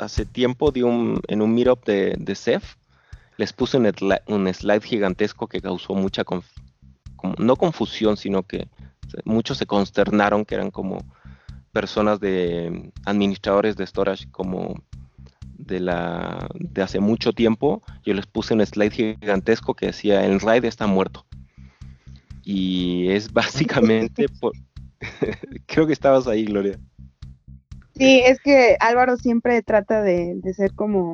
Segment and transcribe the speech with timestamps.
[0.00, 2.76] hace tiempo di un, en un meetup de, de Ceph,
[3.36, 3.86] les puse un,
[4.26, 6.24] un, slide gigantesco que causó mucha,
[7.38, 8.68] no confusión, sino que
[9.24, 10.98] muchos se consternaron que eran como
[11.72, 14.74] personas de administradores de storage como
[15.56, 17.82] de la de hace mucho tiempo.
[18.04, 21.26] Yo les puse un slide gigantesco que decía el RAID está muerto.
[22.42, 24.52] Y es básicamente por
[25.66, 26.78] creo que estabas ahí, Gloria.
[28.00, 31.12] Sí, es que Álvaro siempre trata de, de ser como,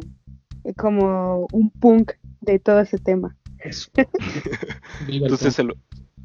[0.76, 3.36] como un punk de todo ese tema.
[5.08, 5.56] Entonces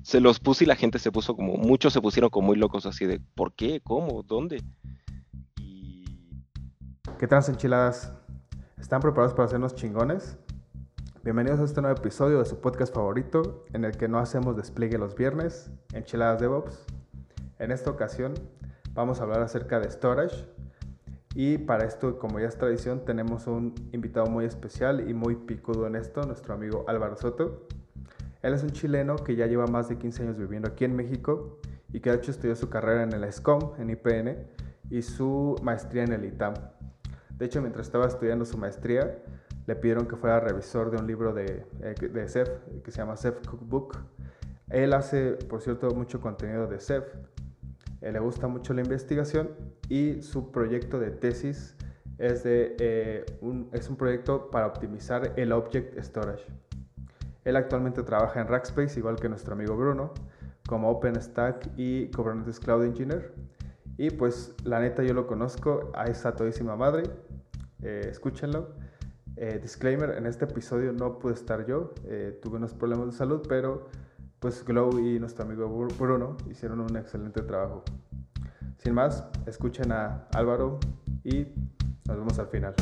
[0.04, 2.86] se, los puse y la gente se puso como, muchos se pusieron como muy locos
[2.86, 3.82] así de, ¿por qué?
[3.84, 4.22] ¿Cómo?
[4.22, 4.62] ¿Dónde?
[7.18, 8.14] ¿Qué tal, enchiladas?
[8.80, 10.38] ¿Están preparados para hacernos chingones?
[11.24, 15.00] Bienvenidos a este nuevo episodio de su podcast favorito, en el que no hacemos despliegue
[15.00, 16.86] los viernes, Enchiladas DevOps.
[17.58, 18.36] En esta ocasión
[18.94, 20.46] vamos a hablar acerca de storage,
[21.34, 25.88] y para esto, como ya es tradición, tenemos un invitado muy especial y muy picudo
[25.88, 27.68] en esto, nuestro amigo Álvaro Soto.
[28.42, 31.60] Él es un chileno que ya lleva más de 15 años viviendo aquí en México
[31.94, 34.48] y que de hecho estudió su carrera en el SCOM, en IPN,
[34.90, 36.54] y su maestría en el ITAM.
[37.38, 39.24] De hecho, mientras estaba estudiando su maestría,
[39.66, 42.50] le pidieron que fuera revisor de un libro de, eh, de CEF
[42.84, 43.98] que se llama CEF Cookbook.
[44.70, 47.06] Él hace, por cierto, mucho contenido de CEF
[48.02, 49.52] le gusta mucho la investigación
[49.88, 51.76] y su proyecto de tesis
[52.18, 56.46] es, de, eh, un, es un proyecto para optimizar el Object Storage.
[57.44, 60.14] Él actualmente trabaja en Rackspace, igual que nuestro amigo Bruno,
[60.68, 63.34] como OpenStack y Kubernetes Cloud Engineer.
[63.98, 67.04] Y pues la neta yo lo conozco a esa todísima madre.
[67.82, 68.76] Eh, escúchenlo.
[69.36, 71.94] Eh, disclaimer, en este episodio no pude estar yo,
[72.42, 73.88] tuve unos problemas de salud, pero
[74.42, 77.84] pues Glow y nuestro amigo Bruno hicieron un excelente trabajo.
[78.80, 80.80] Sin más, escuchen a Álvaro
[81.24, 81.46] y
[82.08, 82.74] nos vemos al final.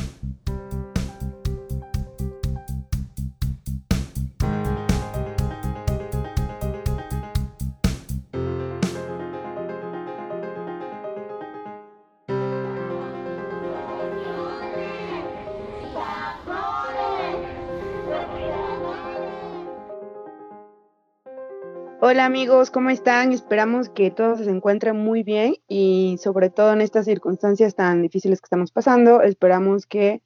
[22.10, 23.30] Hola amigos, ¿cómo están?
[23.30, 28.40] Esperamos que todos se encuentren muy bien y sobre todo en estas circunstancias tan difíciles
[28.40, 30.20] que estamos pasando, esperamos que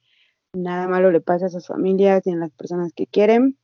[0.51, 3.59] nada malo le pase a sus familias y a las personas que quieren.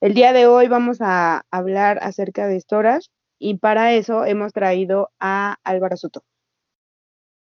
[0.00, 5.10] El día de hoy vamos a hablar acerca de storage y para eso hemos traído
[5.20, 6.24] a Álvaro Soto.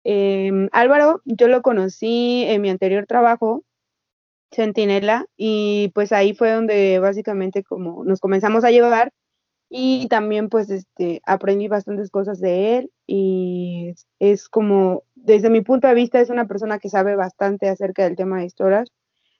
[0.02, 3.62] Em, Álvaro, yo lo conocí en mi anterior trabajo,
[4.50, 9.12] Centinela, y pues ahí fue donde básicamente como nos comenzamos a llevar
[9.70, 15.88] y también pues este aprendí bastantes cosas de él y es como desde mi punto
[15.88, 18.90] de vista es una persona que sabe bastante acerca del tema de historias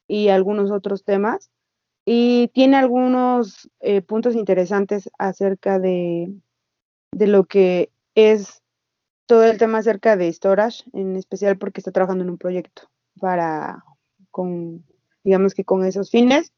[0.07, 1.51] y algunos otros temas
[2.05, 6.33] y tiene algunos eh, puntos interesantes acerca de,
[7.13, 8.63] de lo que es
[9.27, 12.91] todo el tema acerca de storage, en especial porque está trabajando en un proyecto
[13.21, 13.85] para
[14.31, 14.87] con
[15.23, 16.53] digamos que con esos fines.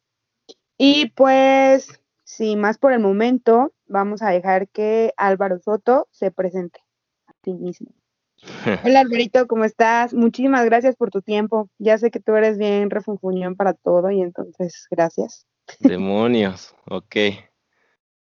[0.79, 6.81] Y pues sin más por el momento, vamos a dejar que Álvaro Soto se presente
[7.27, 7.93] a ti mismo.
[8.85, 10.15] Hola Alvarito, ¿cómo estás?
[10.15, 11.69] Muchísimas gracias por tu tiempo.
[11.79, 15.45] Ya sé que tú eres bien refunfuñón para todo y entonces gracias.
[15.81, 17.17] Demonios, ok.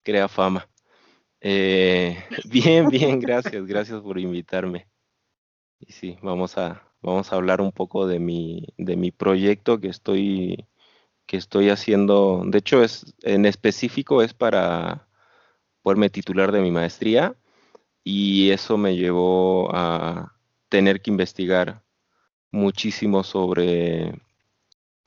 [0.01, 0.67] Crea fama.
[1.39, 2.17] Eh,
[2.49, 4.87] bien, bien, gracias, gracias por invitarme.
[5.79, 9.89] Y sí, vamos a, vamos a hablar un poco de mi, de mi proyecto que
[9.89, 10.67] estoy
[11.33, 15.07] que estoy haciendo, de hecho es en específico es para
[15.81, 17.35] poderme titular de mi maestría
[18.03, 20.38] y eso me llevó a
[20.69, 21.81] tener que investigar
[22.51, 24.22] muchísimo sobre,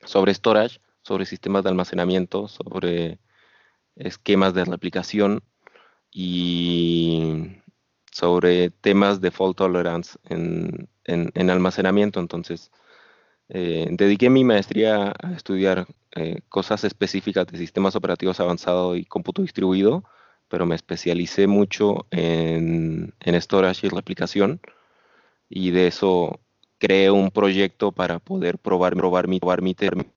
[0.03, 3.19] sobre storage, sobre sistemas de almacenamiento, sobre
[3.95, 5.41] esquemas de replicación
[6.11, 7.61] y
[8.11, 12.19] sobre temas de fault tolerance en, en almacenamiento.
[12.19, 12.69] Entonces,
[13.49, 19.41] eh, dediqué mi maestría a estudiar eh, cosas específicas de sistemas operativos avanzados y cómputo
[19.41, 20.03] distribuido,
[20.49, 24.59] pero me especialicé mucho en, storage y replicación
[25.49, 26.39] y de eso
[26.79, 30.11] creé un proyecto para poder probar, probar mi, probar mi término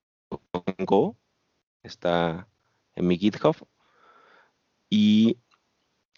[0.65, 1.17] en Go.
[1.83, 2.47] Está
[2.95, 3.55] en mi GitHub.
[4.89, 5.37] Y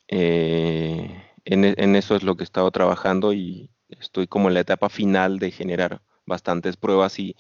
[0.08, 4.62] eh, en, en, eso es lo que he estado trabajando y estoy como en la
[4.62, 7.36] etapa final de generar bastantes pruebas y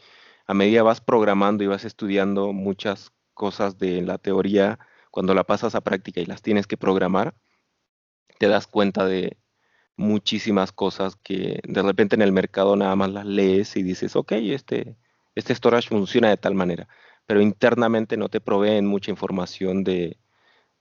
[0.45, 4.79] a medida vas programando y vas estudiando muchas cosas de la teoría,
[5.11, 7.35] cuando la pasas a práctica y las tienes que programar,
[8.39, 9.37] te das cuenta de,
[9.95, 14.33] muchísimas cosas que de repente en el mercado nada más las lees y dices, ok,
[14.33, 14.97] este,
[15.35, 16.87] este storage funciona de tal manera,
[17.25, 20.17] pero internamente no te proveen mucha información de,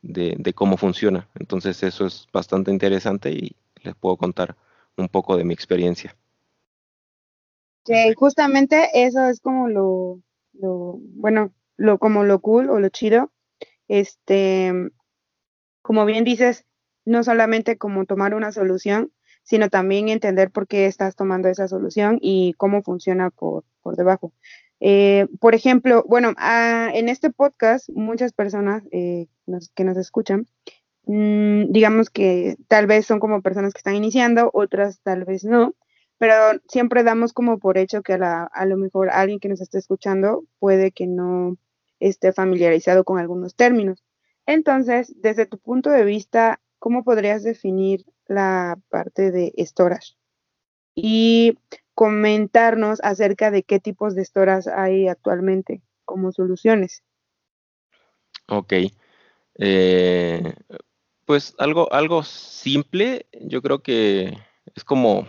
[0.02, 1.28] de, cómo funciona.
[1.34, 4.56] Entonces eso es bastante interesante y les puedo contar
[4.96, 6.16] un poco de mi experiencia.
[7.84, 10.20] Sí, justamente eso es como lo,
[10.52, 13.32] lo, bueno, lo como lo cool o lo chido.
[13.88, 14.73] Este,
[15.82, 16.64] como bien dices,
[17.05, 19.12] no solamente como tomar una solución,
[19.43, 24.32] sino también entender por qué estás tomando esa solución y cómo funciona por, por debajo.
[24.81, 29.26] Eh, por ejemplo, bueno, ah, en este podcast muchas personas eh,
[29.75, 30.46] que nos escuchan,
[31.06, 35.75] mm, digamos que tal vez son como personas que están iniciando, otras tal vez no,
[36.23, 39.61] pero siempre damos como por hecho que a, la, a lo mejor alguien que nos
[39.61, 41.57] esté escuchando puede que no
[41.99, 44.05] esté familiarizado con algunos términos.
[44.47, 50.15] Entonces, desde tu punto de vista, ¿cómo podrías definir la parte de storage?
[50.95, 51.59] Y
[51.93, 57.03] comentarnos acerca de qué tipos de storage hay actualmente como soluciones.
[58.47, 58.75] Ok.
[59.59, 60.55] Eh,
[61.25, 64.39] pues algo, algo simple, yo creo que
[64.77, 65.27] es como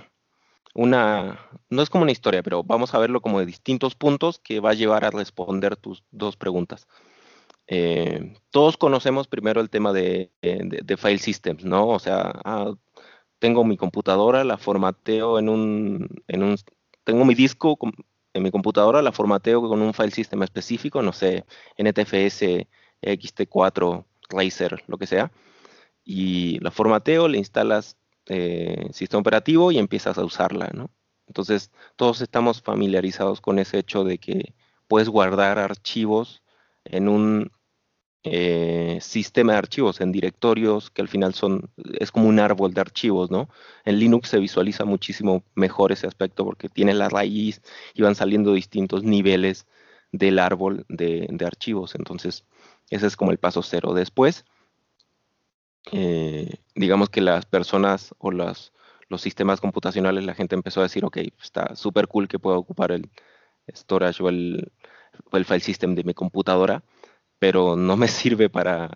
[0.73, 4.59] una, no es como una historia, pero vamos a verlo como de distintos puntos que
[4.59, 6.87] va a llevar a responder tus dos preguntas.
[7.67, 10.31] Eh, todos conocemos primero el tema de,
[10.97, 11.87] file systems, ¿no?
[11.87, 12.73] O sea, ah,
[13.39, 16.57] tengo mi computadora, la formateo en un, en un,
[17.03, 17.77] tengo mi disco
[18.33, 21.45] en mi computadora, la formateo con un file system específico, no sé,
[21.77, 22.67] NTFS,
[23.01, 25.31] XT4, Razer, lo que sea,
[26.03, 27.97] y la formateo, le instalas
[28.27, 30.89] eh, sistema operativo y empiezas a usarla, ¿no?
[31.27, 34.53] Entonces, todos estamos familiarizados con ese hecho de que
[34.87, 36.43] puedes guardar archivos
[36.85, 37.51] en un
[38.25, 42.81] eh, sistema de archivos, en directorios que al final son, es como un árbol de
[42.81, 43.49] archivos, ¿no?
[43.83, 47.61] En Linux se visualiza muchísimo mejor ese aspecto porque tiene la raíz
[47.93, 49.67] y van saliendo distintos niveles
[50.13, 51.95] del árbol de, archivos.
[51.95, 52.45] Entonces,
[52.89, 53.93] ese es como el paso cero.
[53.93, 54.45] Después,
[55.91, 58.71] eh, digamos que las personas o los
[59.17, 63.09] sistemas computacionales, la gente empezó a decir, ok, está súper cool que pueda ocupar el
[63.75, 64.71] storage o el,
[65.31, 66.83] file system de mi computadora
[67.43, 68.89] pero no me sirve para,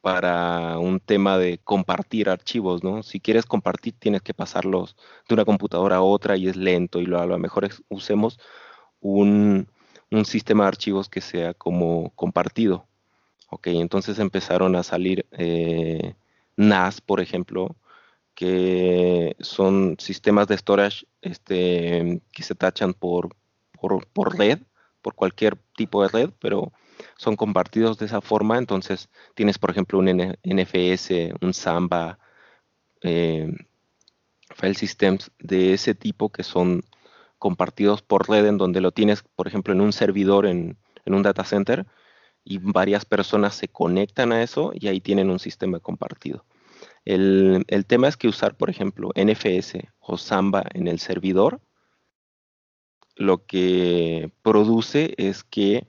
[0.00, 3.02] para un tema de compartir archivos, ¿no?
[3.02, 4.96] Si quieres compartir, tienes que pasarlos
[5.28, 8.38] de una computadora a otra y es lento y lo, a lo mejor usemos
[9.00, 9.68] un,
[10.24, 12.86] sistema de archivos que sea como compartido.
[13.50, 16.14] Ok, entonces empezaron a salir eh,
[16.56, 17.76] NAS, por ejemplo,
[18.34, 23.36] que son sistemas de storage este, que se tachan por,
[23.80, 24.60] por, por red,
[25.02, 26.72] por cualquier tipo de red, pero
[27.16, 28.58] son compartidos de esa forma.
[28.58, 32.18] Entonces tienes, por ejemplo, un NFS, un Samba,
[33.02, 33.52] eh,
[34.54, 36.84] file systems de ese tipo que son
[37.38, 40.76] compartidos por red en donde lo tienes, por ejemplo, en un servidor en,
[41.06, 41.86] un data center
[42.44, 46.44] y varias personas se conectan a eso y ahí tienen un sistema compartido.
[47.04, 51.60] El, el, tema es que usar, por ejemplo, NFS o Samba en el servidor,
[53.16, 55.86] lo que produce es que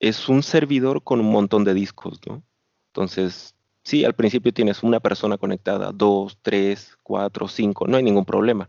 [0.00, 2.42] es un servidor con un montón de discos, ¿no?
[2.88, 8.24] Entonces, sí, al principio tienes una persona conectada, dos, tres, cuatro, cinco, no hay ningún
[8.24, 8.68] problema.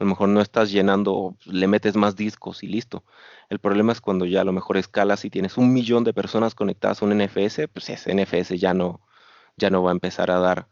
[0.00, 3.04] A lo mejor no estás llenando, le metes más discos y listo.
[3.50, 6.54] El problema es cuando ya a lo mejor escalas y tienes un millón de personas
[6.54, 9.02] conectadas a un NFS, pues ese NFS ya no,
[9.58, 10.68] ya no va a empezar a dar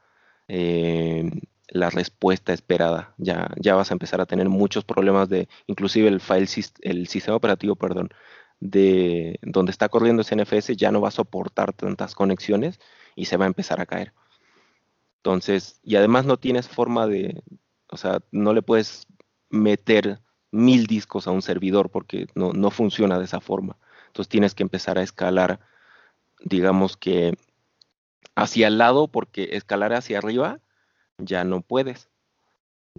[0.48, 1.30] eh,
[1.68, 3.14] la respuesta esperada.
[3.18, 6.48] Ya, ya vas a empezar a tener muchos problemas de, inclusive el file,
[6.80, 8.08] el sistema operativo, perdón,
[8.60, 12.80] de donde está corriendo ese NFS ya no va a soportar tantas conexiones
[13.14, 14.14] y se va a empezar a caer.
[15.18, 17.42] Entonces, y además no tienes forma de,
[17.90, 19.06] o sea, no le puedes
[19.50, 23.76] meter mil discos a un servidor porque no, no funciona de esa forma.
[24.08, 25.60] Entonces tienes que empezar a escalar,
[26.40, 27.36] digamos que
[28.34, 30.60] hacia el lado, porque escalar hacia arriba
[31.18, 32.08] ya no puedes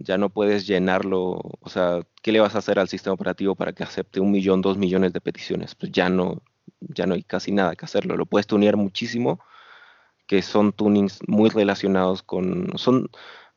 [0.00, 3.72] ya no puedes llenarlo, o sea, ¿qué le vas a hacer al sistema operativo para
[3.72, 5.74] que acepte un millón, dos millones de peticiones?
[5.74, 6.42] Pues ya no,
[6.80, 8.16] ya no hay casi nada que hacerlo.
[8.16, 9.40] Lo puedes tunear muchísimo,
[10.26, 13.10] que son tunings muy relacionados con, son,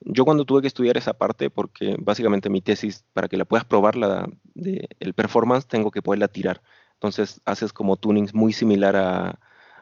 [0.05, 3.65] yo cuando tuve que estudiar esa parte, porque básicamente mi tesis, para que la puedas
[3.65, 6.61] probar, la el performance, tengo que poderla tirar.
[6.95, 9.39] Entonces haces como tunings muy similar a,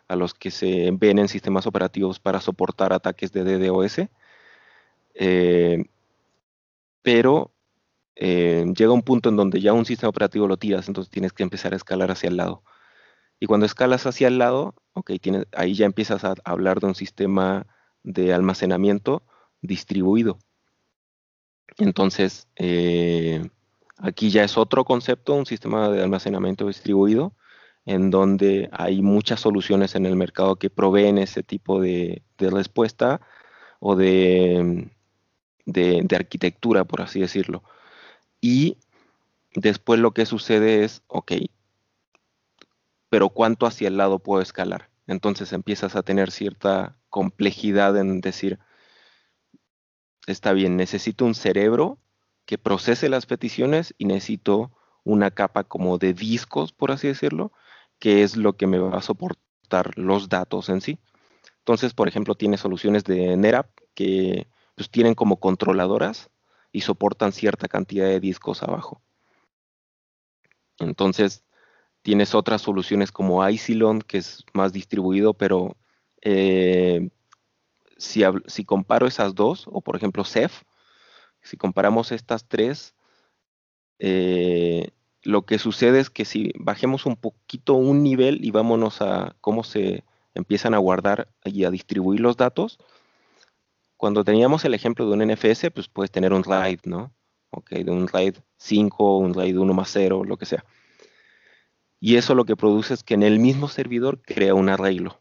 [0.07, 4.09] a los que se ven en sistemas operativos para soportar ataques de DDoS.
[5.15, 5.85] Eh,
[7.01, 7.51] pero
[8.15, 11.43] eh, llega un punto en donde ya un sistema operativo lo tiras, entonces tienes que
[11.43, 12.63] empezar a escalar hacia el lado.
[13.39, 15.19] Y cuando escalas hacia el lado, okay,
[15.55, 17.65] ahí ya empiezas a hablar de un sistema
[18.03, 19.23] de almacenamiento
[19.61, 20.39] distribuido.
[21.77, 23.49] Entonces, eh,
[23.97, 27.33] aquí ya es otro concepto, un sistema de almacenamiento distribuido,
[27.85, 33.21] en donde hay muchas soluciones en el mercado que proveen ese tipo de, respuesta
[33.79, 34.89] o de,
[35.65, 37.63] de, arquitectura, por así decirlo.
[38.39, 38.77] Y
[39.55, 41.33] después lo que sucede es, ok,
[43.09, 44.89] pero ¿cuánto hacia el lado puedo escalar?
[45.07, 48.59] Entonces empiezas a tener cierta complejidad en decir,
[50.27, 51.97] está bien, necesito un cerebro
[52.45, 54.71] que procese las peticiones y necesito
[55.03, 57.51] una capa como de discos, por así decirlo,
[57.99, 60.99] que es lo que me va a soportar los datos en sí.
[61.59, 66.29] Entonces, por ejemplo, tiene soluciones de NetApp que pues, tienen como controladoras
[66.71, 69.01] y soportan cierta cantidad de discos abajo.
[70.79, 71.43] Entonces,
[72.01, 75.77] tienes otras soluciones como Isilon, que es más distribuido, pero
[76.21, 77.09] eh,
[78.01, 80.63] si, comparo esas dos, o por ejemplo Ceph,
[81.41, 82.95] si comparamos estas tres,
[83.99, 84.89] eh,
[85.23, 89.63] lo que sucede es que si bajemos un poquito un nivel y vámonos a cómo
[89.63, 90.03] se
[90.33, 92.79] empiezan a guardar y a distribuir los datos,
[93.97, 97.13] cuando teníamos el ejemplo de un NFS, pues puedes tener un RAID, ¿no?
[97.51, 100.65] Ok, de un RAID 5, un RAID 1 más 0, lo que sea.
[101.99, 105.20] Y eso lo que produce es que en el mismo servidor crea un arreglo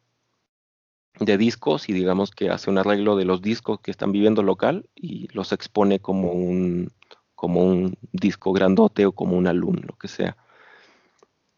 [1.18, 4.88] de discos y digamos que hace un arreglo de los discos que están viviendo local
[4.94, 6.92] y los expone como un,
[7.34, 10.36] como un disco grandote o como un alum, lo que sea.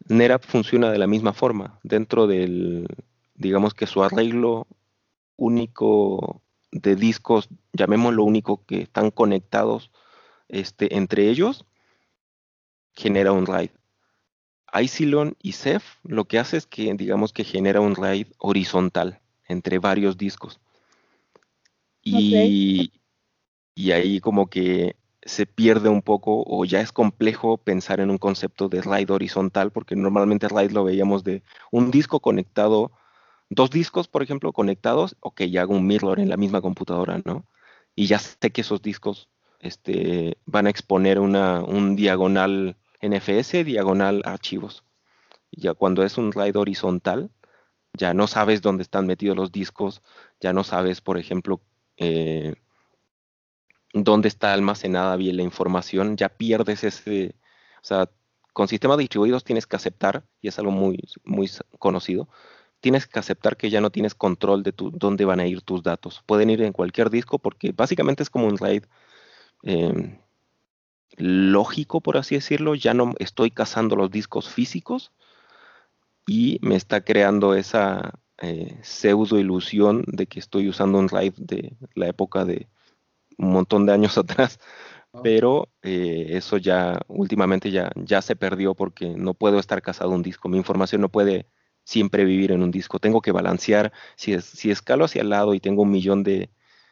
[0.07, 1.79] NetApp funciona de la misma forma.
[1.83, 2.87] Dentro del,
[3.35, 4.67] digamos que su arreglo
[5.37, 6.41] único
[6.71, 9.91] de discos, llamémoslo único, que están conectados
[10.49, 11.65] este, entre ellos,
[12.93, 13.69] genera un RAID.
[14.73, 19.21] Isilon y Ceph lo que hace es que, digamos que genera un RAID horizontal
[19.53, 20.59] entre varios discos.
[22.01, 22.91] Y,
[23.75, 28.17] y ahí como que se pierde un poco o ya es complejo pensar en un
[28.17, 32.91] concepto de RAID horizontal, porque normalmente RAID lo veíamos de un disco conectado,
[33.49, 37.45] dos discos, por ejemplo, conectados, ok, ya hago un mirror en la misma computadora, ¿no?
[37.95, 39.29] Y ya sé que esos discos
[39.59, 44.83] este, van a exponer una, un diagonal NFS, diagonal archivos.
[45.51, 47.29] Ya cuando es un RAID horizontal,
[47.97, 50.01] ya no sabes dónde están metidos los discos,
[50.39, 51.61] ya no sabes, por ejemplo,
[51.97, 52.55] eh,
[53.93, 57.35] dónde está almacenada bien la información, ya pierdes ese,
[57.81, 58.09] o sea,
[58.53, 62.27] con sistemas distribuidos tienes que aceptar, y es algo muy, muy conocido,
[62.83, 65.83] tienes que aceptar que ya no tienes control de tu, dónde van a ir tus
[65.83, 66.21] datos.
[66.25, 68.83] Pueden ir en cualquier disco porque básicamente es como un RAID
[69.63, 70.17] em,
[71.15, 72.75] lógico, por así decirlo.
[72.75, 75.13] Ya no estoy cazando los discos físicos,
[76.25, 81.77] y me está creando esa eh, pseudo ilusión de que estoy usando un RAID de
[81.95, 82.67] la época de
[83.37, 84.59] un montón de años atrás,
[85.21, 90.23] pero eh, eso ya últimamente ya, ya se perdió porque no puedo estar casado un
[90.23, 91.47] disco, mi información no puede
[91.83, 95.53] siempre vivir en un disco, tengo que balancear, si, es, si escalo hacia el lado
[95.53, 96.49] y tengo un millón de,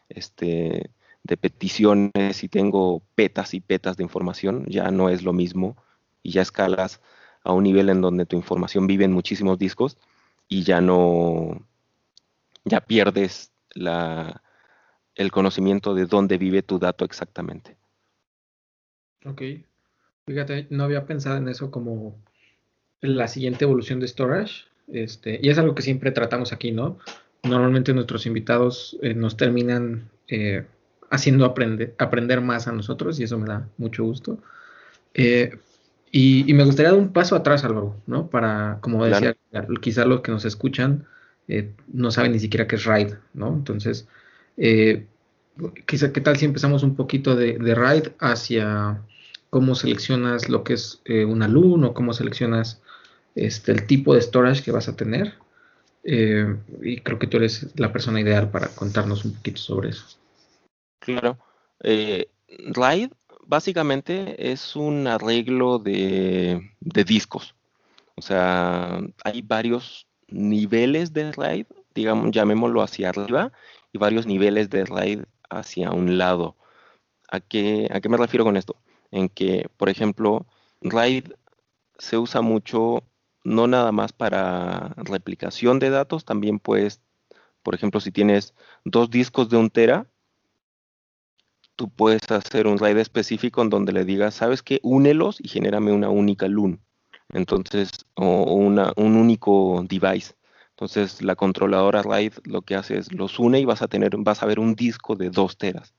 [0.09, 0.91] este,
[1.23, 5.77] de peticiones y tengo petas y petas de información, ya no es lo mismo
[6.23, 7.01] y ya escalas
[7.43, 9.98] a un nivel en donde tu información vive en muchísimos discos
[10.48, 11.65] y ya no,
[12.65, 14.41] ya pierdes la,
[15.15, 17.77] el conocimiento de dónde vive tu dato exactamente.
[19.25, 19.41] Ok.
[20.25, 22.15] Fíjate, no había pensado en eso como
[23.01, 24.65] la siguiente evolución de storage.
[24.88, 27.00] Este, y es algo que siempre tratamos aquí, ¿no?
[27.43, 30.65] Normalmente nuestros invitados eh, nos terminan eh,
[31.10, 34.39] haciendo aprender, más a nosotros y eso me da mucho gusto.
[35.13, 35.57] Eh,
[36.12, 38.30] y, me gustaría dar un paso atrás, Álvaro, ¿no?
[38.30, 39.36] Para, como decía,
[39.82, 41.06] quizás los que nos escuchan
[41.48, 43.48] eh, no saben ni siquiera qué es RAID, ¿no?
[43.50, 44.08] Entonces,
[44.58, 45.08] eh,
[45.88, 49.01] quizá, ¿qué tal si empezamos un poquito de, RAID hacia
[49.50, 52.82] cómo seleccionas lo que es eh, un alumno, cómo seleccionas
[53.36, 55.36] este, el tipo de storage que vas a tener?
[56.03, 60.06] Eh, y creo que tú eres la persona ideal para contarnos un poquito sobre eso.
[61.00, 61.38] Claro.
[61.80, 63.12] RAID
[63.45, 67.55] básicamente es un arreglo de, discos.
[68.15, 73.51] O sea, hay varios niveles de RAID, digamos, llamémoslo hacia arriba,
[73.91, 76.55] y varios niveles de RAID hacia un lado.
[77.29, 78.75] ¿A qué, ¿A qué me refiero con esto?
[79.12, 80.45] En que, por ejemplo,
[80.81, 81.33] RAID
[81.98, 83.03] se usa mucho
[83.43, 87.01] no nada más para replicación de datos, también puedes,
[87.63, 88.53] por ejemplo, si tienes
[88.86, 90.11] dos discos de un tera,
[91.81, 94.79] tú puedes hacer un RAID específico en donde le digas, ¿sabes qué?
[94.83, 96.79] Únelos y genérame una única LUN.
[97.29, 100.35] Entonces, o, una, un único device.
[100.69, 104.43] Entonces, la controladora RAID lo que hace es los une y vas a tener, vas
[104.43, 105.95] a ver un disco de dos teras.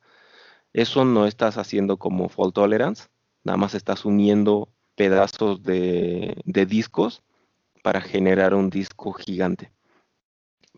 [0.72, 3.08] eso no estás haciendo como fault tolerance,
[3.42, 7.24] nada más estás uniendo pedazos de, discos
[7.82, 9.72] para generar un disco gigante.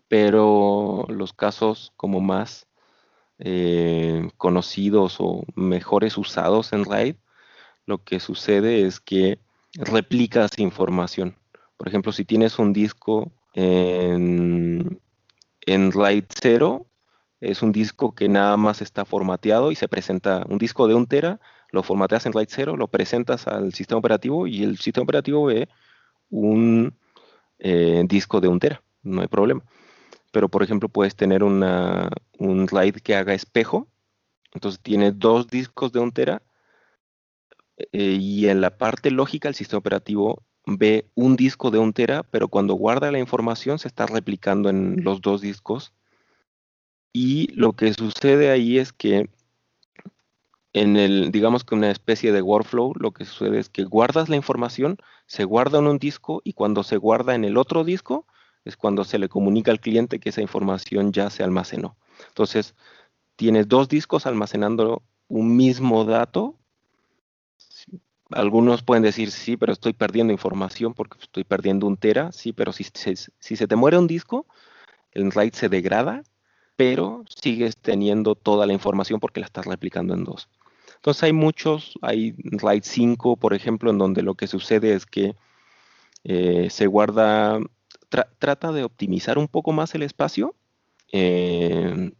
[0.07, 2.67] Pero los casos como más
[3.39, 7.15] eh, conocidos o mejores usados en RAID,
[7.85, 9.39] lo que sucede es que
[9.73, 11.35] replicas información.
[11.77, 14.99] Por ejemplo, si tienes un disco en,
[15.65, 16.85] en RAID 0,
[17.41, 21.05] es un disco que nada más está formateado y se presenta un disco de un
[21.05, 21.39] tera,
[21.71, 25.67] lo formateas en RAID 0, lo presentas al sistema operativo y el sistema operativo ve
[26.29, 26.93] un
[27.59, 29.61] eh, disco de un tera, no hay problema.
[30.35, 33.87] Pero por ejemplo puedes tener una, un RAID que haga espejo,
[34.53, 36.41] entonces tiene dos discos de un tera
[37.77, 42.23] eh, y en la parte lógica el sistema operativo ve un disco de un tera,
[42.23, 45.93] pero cuando guarda la información se está replicando en los dos discos.
[47.13, 49.29] Y lo que sucede ahí es que
[50.73, 54.35] en el, digamos que una especie de workflow, lo que sucede es que guardas la
[54.35, 58.27] información, se guarda en un disco y cuando se guarda en el otro disco
[58.65, 61.95] es cuando se le comunica al cliente que esa información ya se almacenó.
[62.27, 62.75] Entonces,
[63.35, 66.55] tienes dos discos almacenando un mismo dato.
[68.31, 72.31] Algunos pueden decir, sí, pero estoy perdiendo información porque estoy perdiendo un tera.
[72.31, 74.45] Sí, pero si, si se te muere un disco,
[75.11, 76.23] el RAID se degrada
[76.75, 80.49] pero sigues teniendo toda la información porque la estás replicando en dos.
[80.95, 85.35] Entonces hay muchos, hay RAID 5, por ejemplo, en donde lo que sucede es que
[86.23, 87.59] eh, se guarda,
[88.39, 90.55] trata de optimizar un poco más el espacio
[91.11, 92.11] eh,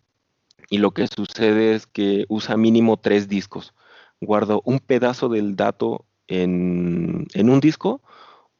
[0.70, 3.74] y lo que sucede es que usa mínimo tres discos.
[4.22, 8.02] Guardo un pedazo del dato en, en un disco,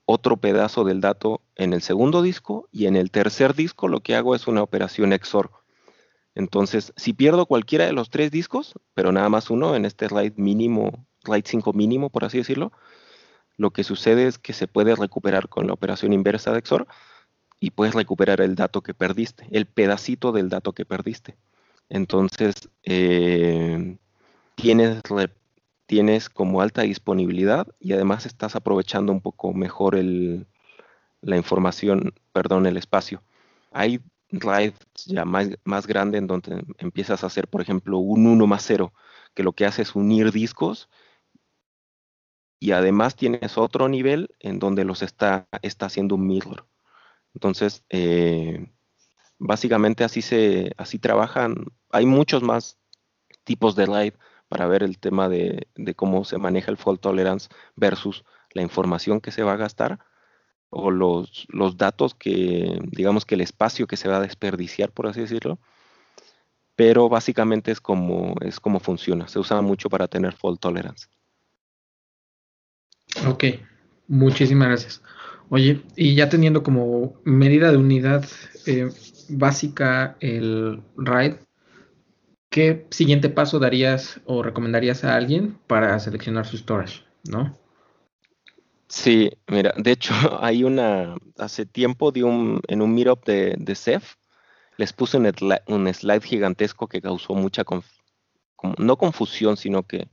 [0.06, 4.15] otro pedazo del dato en el segundo disco y en el tercer disco lo que
[4.15, 5.51] hago es una operación XOR
[6.36, 10.34] entonces, si pierdo cualquiera de los tres discos, pero nada más uno en este RAID
[10.36, 12.74] mínimo, RAID 5 mínimo, por así decirlo,
[13.56, 16.88] lo que sucede es que se puede recuperar con la operación inversa de XOR
[17.60, 21.38] y puedes recuperar el dato que perdiste, el pedacito del dato que perdiste.
[21.89, 23.98] Entonces, eh,
[24.56, 25.02] tienes,
[25.86, 30.48] tienes como alta disponibilidad y además estás aprovechando un poco mejor el,
[31.22, 33.24] la información, perdón, el espacio.
[33.72, 34.74] Hay RAID
[35.06, 38.94] ya más, más grande en donde empiezas a hacer, por ejemplo, un 1 más 0,
[39.34, 40.89] que lo que hace es unir discos
[42.60, 46.65] y además tienes otro nivel en donde los está, está haciendo un mirror.
[47.36, 48.71] Entonces, eh,
[49.38, 51.65] básicamente así se así trabajan.
[51.91, 52.80] Hay muchos más
[53.43, 54.13] tipos de RAID
[54.48, 59.21] para ver el tema de, de cómo se maneja el fault tolerance versus la información
[59.21, 60.00] que se va a gastar
[60.69, 65.08] o los, los datos que, digamos que el espacio que se va a desperdiciar, por
[65.08, 65.60] así decirlo,
[66.76, 71.08] pero básicamente es como, es como funciona, se usa mucho para tener fault tolerance.
[73.28, 73.43] Ok,
[74.08, 75.02] muchísimas gracias.
[75.56, 78.26] Oye, y ya teniendo como medida de unidad
[78.65, 78.89] eh,
[79.30, 81.36] básica el RAID,
[82.50, 87.06] ¿qué siguiente paso darías o recomendarías a alguien para seleccionar su storage?
[87.30, 87.58] ¿No?
[88.89, 94.02] Sí, mira, de hecho hay una, hace tiempo de un, en un meetup de, de
[94.76, 95.32] les puse un,
[95.68, 97.63] un, slide gigantesco que causó mucha,
[98.78, 100.10] no confusión, sino que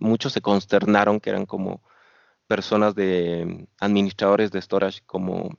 [0.00, 1.80] muchos se consternaron que eran como
[2.50, 5.56] personas de administradores de storage como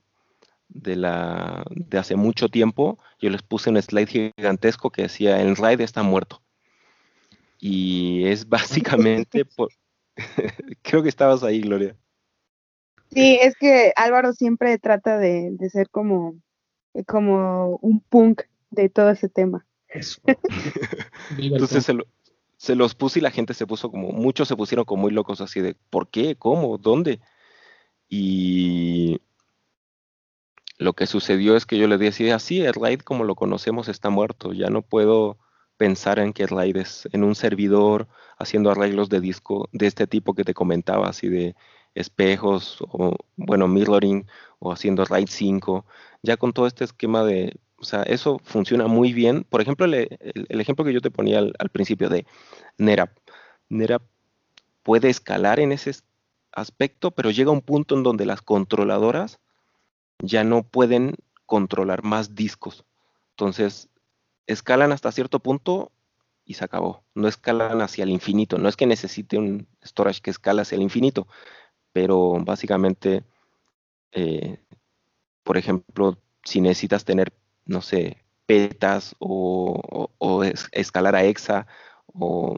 [0.68, 2.98] de la de hace mucho tiempo.
[3.18, 6.42] Yo les puse un slide gigantesco que decía el RAID está muerto.
[7.62, 9.70] Y es básicamente por
[10.82, 11.96] creo que estabas ahí, Gloria.
[13.10, 16.42] Sí, es que Álvaro siempre trata de, ser como,
[17.08, 19.66] como un punk de todo ese tema.
[19.88, 20.22] Eso.
[21.38, 21.88] Entonces
[22.62, 25.42] se, los puse y la gente se puso como, muchos se pusieron como muy locos
[25.42, 26.36] así de, ¿por qué?
[26.36, 26.78] ¿Cómo?
[26.78, 27.20] ¿Dónde?
[28.08, 29.20] Y
[30.78, 34.12] lo que sucedió es que yo le decía, así, el RAID como lo conocemos está
[34.12, 35.40] muerto, ya no puedo
[35.78, 40.06] pensar en que el RAID es en un servidor haciendo arreglos de disco de este
[40.06, 41.56] tipo que te comentaba, así de
[41.96, 44.28] espejos o, bueno, mirroring
[44.60, 45.86] o haciendo RAID 5,
[46.22, 49.44] ya con todo este esquema de, o sea, eso funciona muy bien.
[49.44, 50.08] Por ejemplo, el,
[50.50, 52.28] ejemplo que yo te ponía al, principio de
[52.78, 53.18] NetApp.
[53.70, 54.04] NetApp
[54.84, 55.92] puede escalar en ese
[56.52, 59.40] aspecto, pero llega un punto en donde las controladoras
[60.20, 61.16] ya no pueden
[61.48, 62.86] controlar más discos.
[63.32, 63.90] Entonces,
[64.46, 65.92] escalan hasta cierto punto
[66.46, 67.04] y se acabó.
[67.16, 68.60] No escalan hacia el infinito.
[68.60, 71.28] No es que necesite un storage que escala hacia el infinito,
[71.94, 73.24] pero básicamente,
[74.12, 74.60] eh,
[75.44, 77.34] por ejemplo, si necesitas tener,
[77.66, 81.68] no sé, petas o, escalar a hexa
[82.08, 82.58] o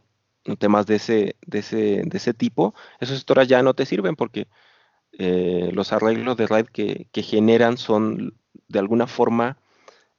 [0.59, 4.47] temas de ese, de ese, de ese tipo, esos storage ya no te sirven porque
[5.13, 8.35] eh, los arreglos de RAID que, generan son
[8.67, 9.57] de alguna forma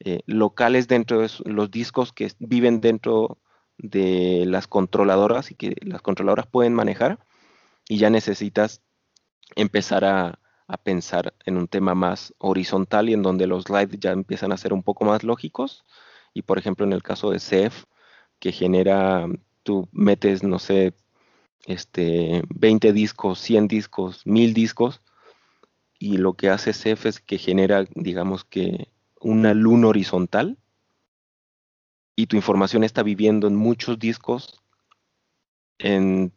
[0.00, 3.38] eh, locales dentro de los discos que viven dentro
[3.78, 7.18] de las controladoras y que las controladoras pueden manejar
[7.88, 8.82] y ya necesitas
[9.56, 10.38] empezar a,
[10.82, 14.72] pensar en un tema más horizontal y en donde los RAID ya empiezan a ser
[14.72, 15.84] un poco más lógicos.
[16.32, 17.84] Y por ejemplo en el caso de CEF
[18.38, 19.26] que genera,
[19.62, 20.94] tú metes, no sé,
[21.66, 25.00] este, 20 discos, 100 discos, 1000 discos,
[25.98, 28.88] y lo que hace CEF es que genera, digamos que,
[29.20, 30.58] una luna horizontal,
[32.16, 34.62] y tu información está viviendo en muchos discos,
[35.78, 36.33] en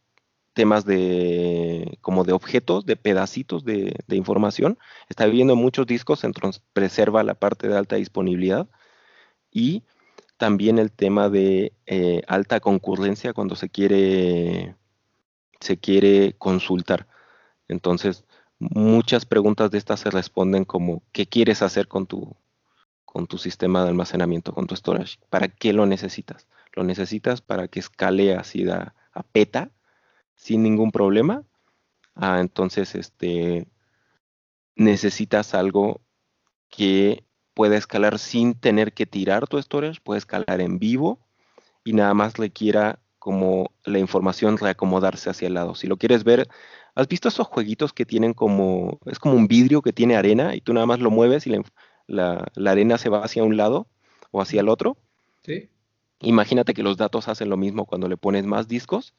[0.57, 6.63] temas de como de objetos, de pedacitos de, información, está viviendo en muchos discos, entonces
[6.73, 8.67] preserva la parte de alta disponibilidad
[9.51, 9.83] y
[10.37, 14.75] también el tema de eh, alta concurrencia cuando se quiere
[15.59, 17.05] se quiere consultar.
[17.67, 18.25] Entonces,
[18.57, 22.35] muchas preguntas de estas se responden como, ¿qué quieres hacer con tu,
[23.05, 25.19] con tu sistema de almacenamiento, con tu storage?
[25.29, 26.47] ¿Para qué lo necesitas?
[26.73, 29.69] ¿Lo necesitas para que escale así a, a peta
[30.37, 31.43] sin ningún problema?
[32.15, 33.67] Ah, entonces, este,
[34.75, 35.99] necesitas algo
[36.69, 41.19] que pueda escalar sin tener que tirar tu storage, puede escalar en vivo
[41.83, 45.75] y nada más le quiera como la información reacomodarse hacia el lado.
[45.75, 46.47] Si lo quieres ver,
[46.95, 50.61] ¿has visto esos jueguitos que tienen como, es como un vidrio que tiene arena y
[50.61, 51.55] tú nada más lo mueves y
[52.05, 53.87] la, arena se va hacia un lado
[54.31, 54.97] o hacia el otro?
[55.43, 55.69] Sí.
[56.21, 59.13] Imagínate que los datos hacen lo mismo cuando le pones más discos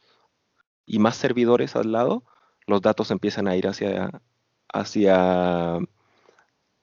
[0.89, 2.25] y más servidores al lado,
[2.67, 4.23] los datos empiezan a ir hacia,
[4.73, 5.79] hacia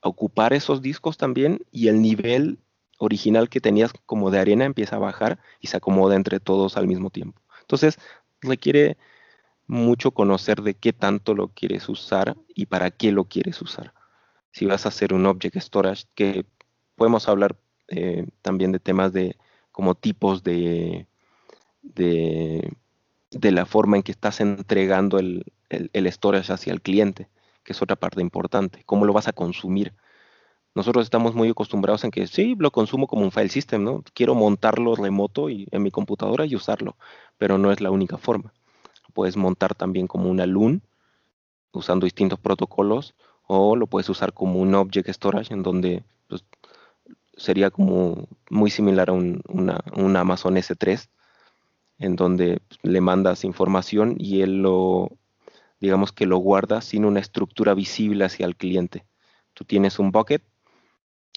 [0.02, 2.60] ocupar esos discos también y el nivel
[3.00, 6.88] original que tenías como de arena empieza a bajar y se acomoda entre todos al
[6.88, 7.42] mismo tiempo.
[7.62, 7.98] Entonces,
[8.42, 8.98] requiere
[9.68, 13.94] mucho conocer de qué tanto lo quieres usar y para qué lo quieres usar.
[14.52, 16.46] Si vas a hacer un object storage, que
[16.96, 19.38] podemos hablar eh, también de temas de
[19.72, 21.08] como tipos de,
[21.82, 22.72] de,
[23.42, 27.28] la forma en que estás entregando el, el storage hacia el cliente,
[27.64, 28.84] que es otra parte importante.
[28.86, 29.94] ¿Cómo lo vas a consumir?
[30.76, 34.04] Nosotros estamos muy acostumbrados en que sí, lo consumo como un file system, ¿no?
[34.14, 36.98] Quiero montarlo remoto y, en mi computadora y usarlo,
[37.38, 38.54] pero no es la única forma.
[39.14, 40.82] Puedes montar también como una LUN
[41.72, 43.16] usando distintos protocolos
[43.48, 46.44] o lo puedes usar como un object storage en donde pues,
[47.38, 51.08] sería como muy similar a un, una, Amazon S3
[51.98, 55.12] en donde pues, le mandas información y él lo,
[55.80, 59.06] digamos que lo guarda sin una estructura visible hacia el cliente.
[59.54, 60.44] Tú tienes un bucket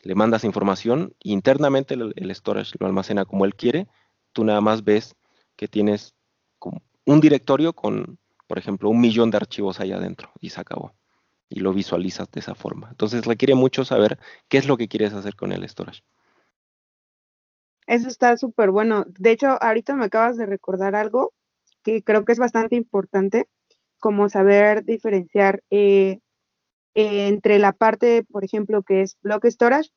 [0.02, 3.88] le mandas información, internamente el, storage lo almacena como él quiere,
[4.32, 5.16] tú nada más ves
[5.56, 6.14] que tienes
[7.04, 10.94] un directorio con, por ejemplo, un millón de archivos ahí adentro y se acabó.
[11.48, 12.88] Y lo visualizas de esa forma.
[12.90, 14.18] Entonces requiere mucho saber
[14.48, 16.02] qué es lo que quieres hacer con el storage.
[17.88, 19.06] Eso está súper bueno.
[19.18, 21.32] De hecho, ahorita me acabas de recordar algo
[21.82, 23.48] que creo que es bastante importante,
[23.98, 26.20] como saber diferenciar eh,
[26.94, 29.90] entre la parte, por ejemplo, que es block storage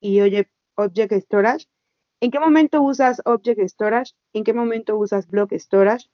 [0.00, 0.20] y
[0.76, 1.66] object storage.
[2.20, 4.14] ¿En qué momento usas object storage?
[4.32, 6.06] ¿En qué momento usas block storage?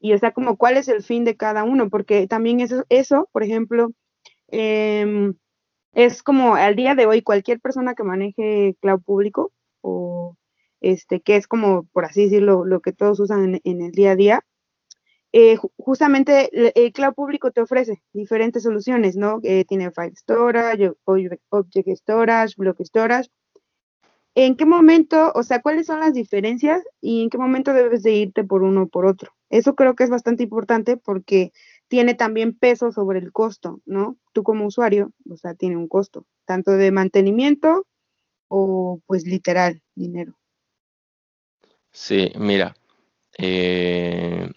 [0.00, 3.28] Y o sea, como cuál es el fin de cada uno, porque también eso, eso
[3.32, 3.90] por ejemplo,
[4.48, 5.34] em,
[5.92, 10.36] es como al día de hoy cualquier persona que maneje cloud público o
[10.92, 14.16] este, que es como, por así decirlo, lo que todos usan en el día a
[14.16, 14.44] día,
[15.36, 19.40] eh, justamente el, cloud público te ofrece diferentes soluciones, ¿no?
[19.42, 23.28] Eh, tiene file storage, object storage, block storage.
[24.36, 28.12] ¿En qué momento, o sea, cuáles son las diferencias y en qué momento debes de
[28.12, 29.32] irte por uno o por otro?
[29.50, 31.50] Eso creo que es bastante importante porque
[31.88, 34.16] tiene también peso sobre el costo, ¿no?
[34.32, 37.88] Tú como usuario, o sea, tiene un costo, tanto de mantenimiento
[38.46, 40.36] o pues literal, dinero.
[41.94, 42.74] Sí, mira,
[43.38, 44.50] eh,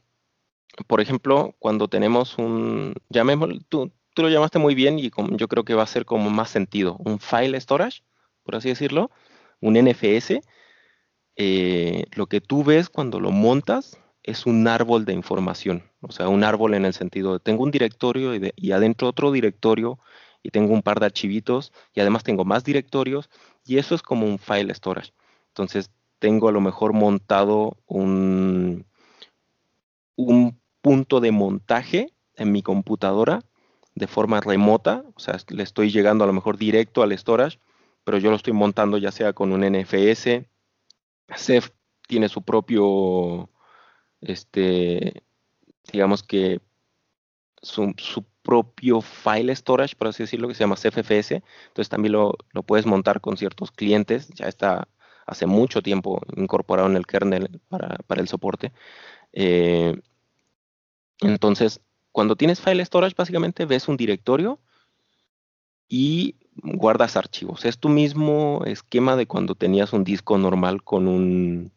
[0.88, 5.66] por ejemplo, cuando tenemos un, llamémoslo, tú, tú lo llamaste muy bien y yo creo
[5.66, 8.04] que va a ser como más sentido, un file storage,
[8.44, 9.12] por así decirlo,
[9.62, 10.42] un NFS,
[11.38, 16.30] eh, lo que tú ves cuando lo montas es un árbol de información, o sea,
[16.30, 20.00] un árbol en el sentido de tengo un directorio y, y adentro otro directorio
[20.44, 23.30] y tengo un par de archivitos y además tengo más directorios
[23.66, 25.14] y eso es como un file storage.
[25.50, 28.86] Entonces, tengo a lo mejor montado un,
[30.16, 33.42] un punto de montaje en mi computadora
[33.96, 37.60] de forma remota, o sea, le estoy llegando a lo mejor directo al storage,
[38.04, 40.46] pero yo lo estoy montando ya sea con un NFS,
[41.36, 41.72] Ceph
[42.08, 43.50] tiene su propio
[44.22, 45.24] este,
[45.92, 46.62] digamos que
[47.62, 47.94] su,
[48.44, 51.44] propio file storage, por así decirlo, que se llama CFFS.
[51.68, 52.34] Entonces también lo,
[52.66, 54.30] puedes montar con ciertos clientes.
[54.30, 54.88] Ya está
[55.28, 58.72] hace mucho tiempo incorporado en el kernel para, el soporte.
[59.34, 60.00] Eh,
[61.20, 64.60] entonces, cuando tienes file storage, básicamente ves un directorio
[65.88, 67.66] y guardas archivos.
[67.66, 71.72] Es tu mismo esquema de cuando tenías un disco normal con un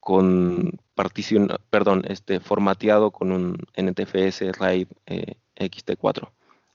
[0.00, 6.28] con partición, perdón, este formateado con un NTFS RAID eh, XT4.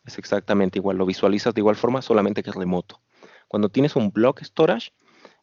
[0.06, 3.02] Es exactamente igual, lo visualizas de igual forma, solamente que es remoto.
[3.50, 4.94] Cuando tienes un block storage,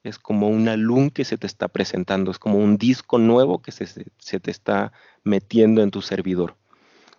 [0.04, 3.72] es como una LUN que se te está presentando, es como un disco nuevo que
[3.72, 3.86] se,
[4.40, 4.92] te está
[5.24, 6.56] metiendo en tu servidor.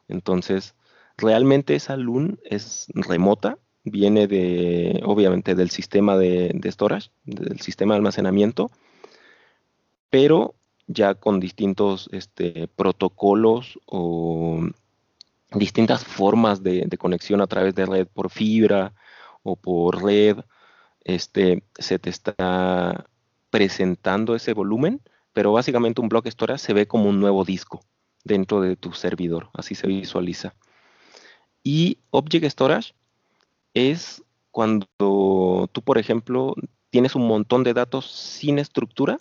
[0.08, 0.76] Entonces,
[1.18, 7.96] realmente esa LUN es remota, viene de, obviamente, del sistema de, de storage, del sistema
[7.96, 8.72] de almacenamiento,
[10.10, 10.56] pero
[10.88, 14.62] ya con distintos este, protocolos o
[15.52, 18.94] distintas formas de, conexión a través de red por fibra
[19.44, 20.38] o por red,
[21.06, 23.06] este, se te está
[23.50, 27.80] presentando ese volumen, pero básicamente un bloque storage se ve como un nuevo disco
[28.26, 30.56] dentro de tu servidor, así se visualiza.
[31.64, 32.94] Y Object Storage
[33.74, 34.88] es cuando
[35.72, 36.56] tú, por ejemplo,
[36.90, 39.18] tienes un montón de datos sin estructura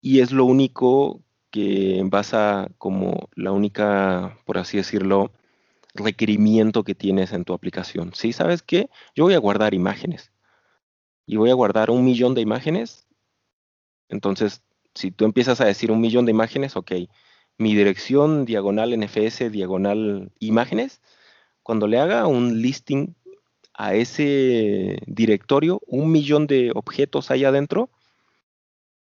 [0.00, 5.32] y es lo único que vas a, como la única, por así decirlo,
[5.94, 8.12] requerimiento que tienes en tu aplicación.
[8.14, 8.32] ¿Sí?
[8.32, 8.90] ¿Sabes qué?
[9.14, 10.32] Yo voy a guardar imágenes
[11.26, 13.06] y voy a guardar un millón de imágenes.
[14.08, 14.62] Entonces,
[14.94, 16.92] si tú empiezas a decir un millón de imágenes, ok,
[17.58, 21.00] mi dirección diagonal NFS diagonal imágenes,
[21.62, 23.14] cuando le haga un listing
[23.72, 27.90] a ese directorio, un millón de objetos ahí adentro,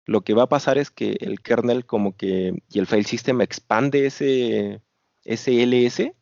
[0.05, 3.41] lo que va a pasar es que el kernel como que, y el file system
[3.41, 4.81] expande ese,
[5.25, 6.13] ese ls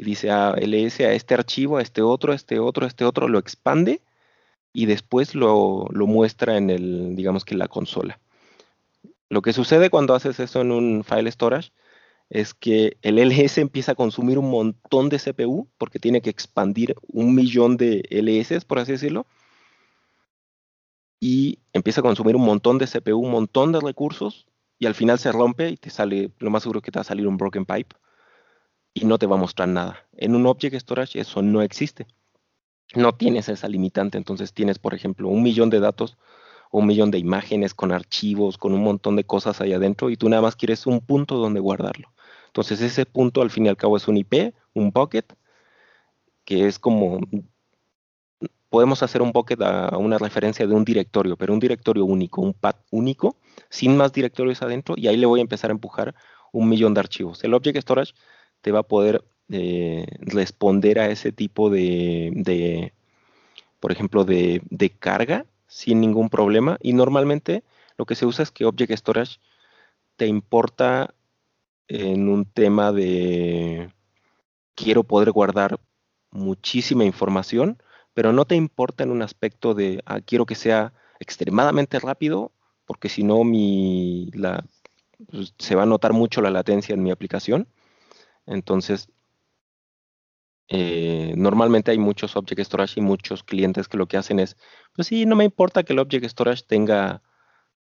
[0.00, 3.04] y dice ah, ls a este archivo, a este otro, a este otro, a este
[3.04, 4.00] otro, lo expande
[4.72, 8.18] y después lo, muestra en el, digamos que la consola.
[9.28, 11.70] Lo que sucede cuando haces eso en un file storage
[12.30, 16.94] es que el LS empieza a consumir un montón de CPU porque tiene que expandir
[17.08, 19.26] un millón de LS, por así decirlo,
[21.20, 24.46] y empieza a consumir un montón de CPU, un montón de recursos
[24.78, 27.04] y al final se rompe y te sale, lo más seguro que te va a
[27.04, 27.94] salir un broken pipe
[28.94, 30.06] y no te va a mostrar nada.
[30.16, 32.06] En un Object Storage eso no existe.
[32.94, 36.16] No tienes esa limitante, entonces tienes, por ejemplo, un millón de datos
[36.70, 40.28] un millón de imágenes con archivos, con un montón de cosas ahí adentro y tú
[40.28, 42.12] nada más quieres un punto donde guardarlo.
[42.46, 45.34] Entonces ese punto al fin y al cabo es un IP, un bucket,
[46.44, 47.20] que es como
[48.68, 52.54] podemos hacer un bucket a una referencia de un directorio, pero un directorio único, un
[52.54, 53.36] path único,
[53.68, 56.14] sin más directorios adentro, y ahí le voy a empezar a empujar
[56.52, 57.42] un millón de archivos.
[57.42, 58.14] El Object Storage
[58.60, 62.92] te va a poder eh, responder a ese tipo de,
[63.80, 64.62] por ejemplo, de,
[64.98, 66.78] carga sin ningún problema.
[66.82, 67.62] Y normalmente
[67.96, 69.38] lo que se usa es que Object Storage
[70.16, 71.14] te importa
[71.88, 73.90] en un tema de
[74.74, 75.80] quiero poder guardar
[76.30, 77.78] muchísima información
[78.14, 82.52] pero no te importa en un aspecto de ah, quiero que sea extremadamente rápido,
[82.86, 84.64] porque si no mi, la,
[85.30, 87.68] pues, se va a notar mucho la latencia en mi aplicación.
[88.50, 89.08] Entonces,
[90.68, 94.56] eh, normalmente hay muchos Object Storage y muchos clientes que lo que hacen es,
[94.94, 97.22] pues sí, no me importa que el Object Storage tenga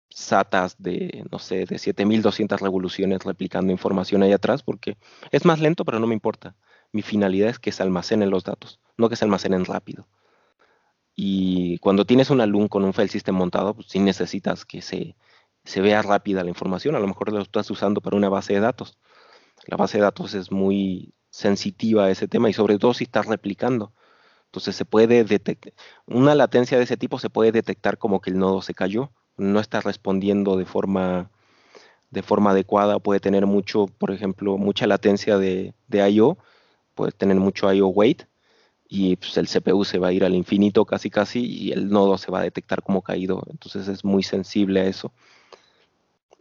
[0.09, 4.97] SATAs de, no sé, de 7200 revoluciones replicando información ahí atrás, porque
[5.31, 6.55] es más lento, pero no me importa.
[6.91, 10.07] Mi finalidad es que se almacenen los datos, no que se almacenen rápido.
[11.15, 15.15] Y cuando tienes un alum con un file system montado, pues sí necesitas que se,
[15.65, 16.95] se vea rápida la información.
[16.95, 18.97] A lo mejor lo estás usando para una base de datos.
[19.69, 23.27] La base de datos es muy sensitiva a ese tema y sobre todo si estás
[23.27, 23.93] replicando.
[24.45, 25.73] Entonces se puede detectar,
[26.07, 29.59] una latencia de ese tipo se puede detectar como que el nodo se cayó, no
[29.59, 31.29] está respondiendo de forma
[32.09, 36.39] de forma adecuada, puede tener mucho, por ejemplo, mucha latencia de, de I.O.,
[36.95, 37.89] puede tener mucho I.O.
[37.89, 38.23] weight
[38.87, 42.17] y pues, el CPU se va a ir al infinito casi casi y el nodo
[42.17, 43.43] se va a detectar como caído.
[43.51, 45.13] Entonces es muy sensible a eso.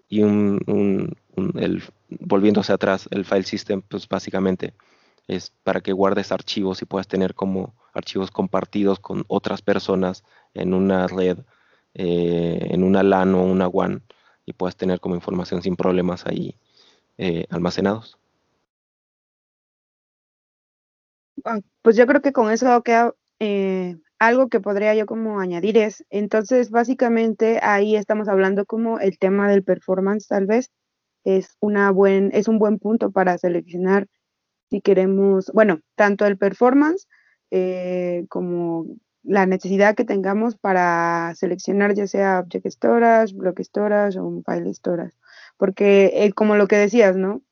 [0.09, 1.14] Y un,
[1.55, 4.75] el, volviéndose atrás, el file system, pues básicamente
[5.27, 10.73] es para que guardes archivos y puedas tener como archivos compartidos con otras personas en
[10.73, 11.38] una red,
[11.94, 14.03] eh, en una LAN o una WAN
[14.47, 16.55] y puedas tener como información sin problemas ahí
[17.18, 18.18] eh, almacenados.
[21.44, 25.78] Ah, pues yo creo que con eso queda eh, algo que podría yo como añadir
[25.78, 30.70] es, entonces básicamente ahí estamos hablando como el tema del performance tal vez
[31.24, 34.09] es una buen es un buen punto para seleccionar
[34.70, 37.09] si queremos, bueno, tanto el performance
[37.50, 38.87] eh, como
[39.22, 44.72] la necesidad que tengamos para seleccionar ya sea Object Storage, Block Storage o un File
[44.74, 45.16] Storage.
[45.57, 47.42] Porque eh, como lo que decías, ¿no?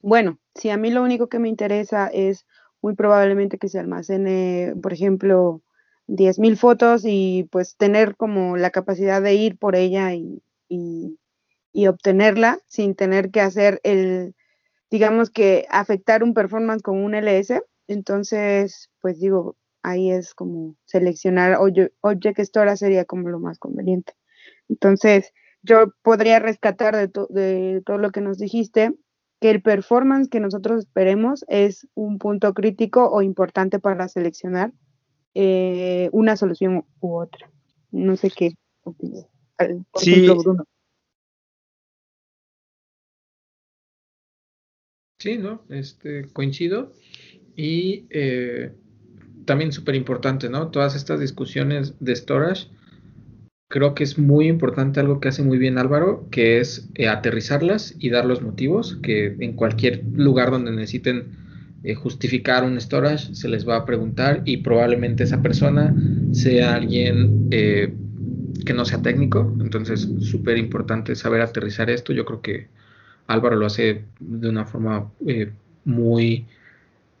[0.00, 2.46] Bueno, si a mí lo único que me interesa es
[2.82, 5.62] muy probablemente que se almacene, por ejemplo,
[6.06, 10.42] 10.000 fotos y pues tener como la capacidad de ir por ella y,
[11.72, 14.34] y obtenerla sin tener que hacer el,
[14.90, 17.62] digamos que afectar un performance con un LS.
[17.88, 24.12] Entonces, pues digo, ahí es como seleccionar Object Store sería como lo más conveniente.
[24.68, 28.94] Entonces, yo podría rescatar de, de todo lo que nos dijiste
[29.40, 34.72] que el performance que nosotros esperemos es un punto crítico o importante para seleccionar
[35.34, 37.50] eh, una solución u otra.
[37.90, 39.26] No sé qué opinas.
[39.96, 40.28] sí.
[40.28, 40.64] Bruno.
[45.18, 45.62] Sí, ¿no?
[45.68, 46.92] Este, coincido.
[47.54, 48.72] Y eh,
[49.44, 50.70] también súper importante, ¿no?
[50.70, 52.68] Todas estas discusiones de storage,
[53.68, 57.94] creo que es muy importante algo que hace muy bien Álvaro, que es eh, aterrizarlas
[57.98, 61.41] y dar los motivos, que en cualquier lugar donde necesiten
[61.84, 65.94] eh, justificar un storage se les va a preguntar y probablemente esa persona
[66.32, 67.48] sea alguien
[68.64, 72.68] que no sea técnico, entonces súper importante saber aterrizar esto, yo creo que
[73.26, 75.50] Álvaro lo hace de una forma eh,
[75.84, 76.46] muy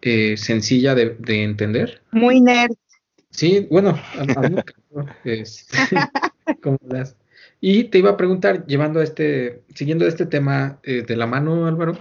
[0.00, 2.02] eh, sencilla de, entender.
[2.12, 2.72] Muy nerd.
[3.30, 3.98] Sí, bueno,
[7.60, 11.98] Y te iba a preguntar, llevando este, siguiendo este tema eh, de la mano, Álvaro,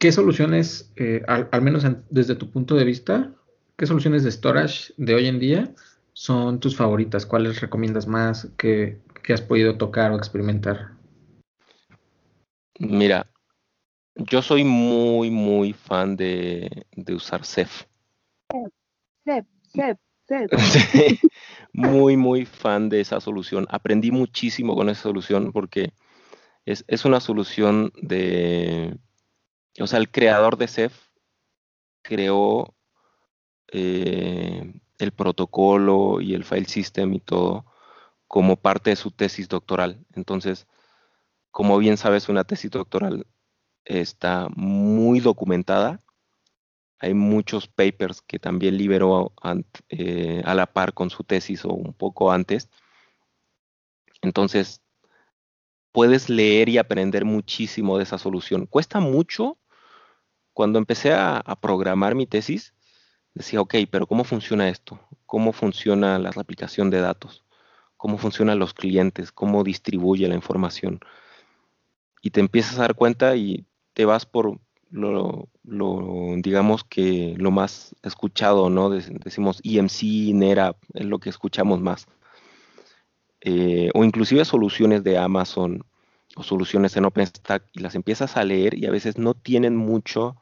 [0.00, 0.92] ¿qué soluciones,
[1.28, 3.32] al, menos desde tu punto de vista,
[3.76, 5.72] qué soluciones de storage de hoy en día
[6.12, 7.24] son tus favoritas?
[7.26, 10.94] ¿Cuáles recomiendas más que, que has podido tocar o experimentar?
[12.78, 13.30] Mira,
[14.14, 17.84] yo soy muy, muy fan de, usar Ceph.
[19.24, 20.50] Ceph, Ceph, Ceph.
[21.72, 23.66] muy, muy fan de esa solución.
[23.70, 25.92] Aprendí muchísimo con esa solución porque
[26.64, 28.96] es, una solución de...
[29.80, 30.94] O sea, el creador de Ceph
[32.02, 32.74] creó
[33.72, 37.64] eh, el protocolo y el file system y todo
[38.26, 40.04] como parte de su tesis doctoral.
[40.14, 40.66] Entonces,
[41.50, 43.26] como bien sabes, una tesis doctoral
[43.84, 46.00] está muy documentada.
[46.98, 49.32] Hay muchos papers que también liberó
[49.88, 52.68] eh, a la par con su tesis o un poco antes.
[54.22, 54.82] Entonces,
[55.92, 58.66] puedes leer y aprender muchísimo de esa solución.
[58.66, 59.58] Cuesta mucho.
[60.52, 62.74] Cuando empecé a, programar mi tesis,
[63.34, 65.00] decía, ok, pero ¿cómo funciona esto?
[65.26, 67.44] ¿Cómo funciona la replicación de datos?
[67.96, 69.32] ¿Cómo funcionan los clientes?
[69.32, 71.00] ¿Cómo distribuye la información?
[72.20, 74.58] y te empiezas a dar cuenta y te vas por
[74.90, 75.48] lo,
[76.38, 78.90] digamos que lo más escuchado, ¿no?
[78.90, 82.06] decimos EMC, NetApp, es lo que escuchamos más.
[83.40, 85.84] Eh, o inclusive soluciones de Amazon
[86.36, 90.36] o soluciones en OpenStack y las empiezas a leer y a veces no tienen mucho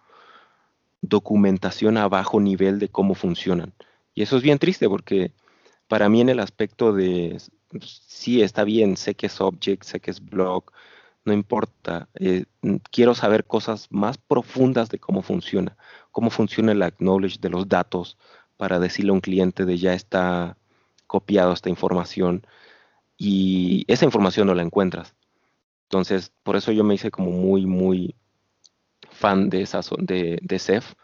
[1.00, 3.72] documentación a bajo nivel de cómo funcionan.
[4.14, 5.32] Y eso es bien triste porque
[5.86, 7.40] para mí en el aspecto de,
[7.80, 10.72] sí, está bien, sé que es object, sé que es block,
[11.24, 12.08] no importa.
[12.14, 12.44] Eh,
[12.90, 15.76] quiero saber cosas más profundas de cómo funciona,
[16.10, 18.18] cómo funciona el acknowledge de los datos
[18.56, 20.56] para decirle a un cliente de ya está
[21.06, 22.46] copiado esta información
[23.16, 25.14] y esa información no la encuentras.
[25.88, 28.16] Entonces, por eso yo me hice como muy, muy
[29.10, 30.94] fan de, esa, de, de CEF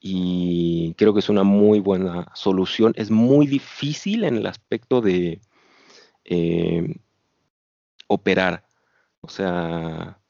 [0.00, 2.92] y creo que es una muy buena solución.
[2.96, 5.40] Es muy difícil en el aspecto de
[6.24, 7.00] eh,
[8.06, 8.64] operar
[9.20, 10.20] o sea,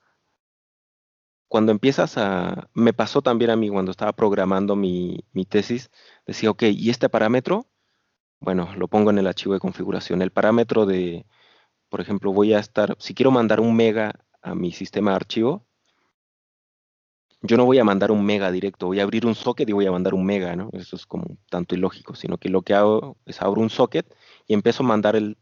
[1.49, 2.69] cuando empiezas a...
[2.75, 5.91] Me pasó también a mí cuando estaba programando mi, tesis,
[6.27, 7.67] decía, ok, ¿y este parámetro?
[8.41, 10.23] Bueno, lo pongo en el archivo de configuración.
[10.23, 11.27] El parámetro de,
[11.91, 15.67] por ejemplo, voy a estar, si quiero mandar un mega a mi sistema de archivo,
[17.43, 19.87] yo no voy a mandar un mega directo, voy a abrir un socket y voy
[19.87, 20.71] a mandar un mega, ¿no?
[20.73, 24.15] Eso es como tanto ilógico, sino que lo que hago es abro un socket
[24.47, 25.37] y empiezo a mandar el,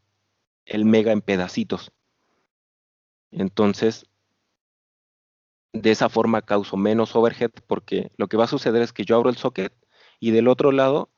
[0.85, 1.91] mega en pedacitos.
[3.31, 4.05] Entonces,
[5.73, 9.15] de esa forma causo menos overhead porque lo que va a suceder es que yo
[9.15, 9.73] abro el socket
[10.19, 11.11] y del otro lado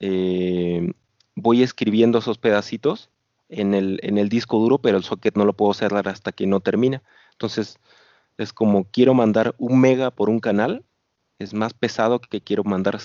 [0.00, 0.92] eh,
[1.34, 3.10] voy escribiendo esos pedacitos
[3.48, 6.46] en el, en el disco duro, pero el socket no lo puedo cerrar hasta que
[6.46, 7.02] no termina.
[7.32, 7.78] Entonces,
[8.38, 10.84] es como quiero mandar un mega por un canal,
[11.38, 12.98] es más pesado que quiero mandar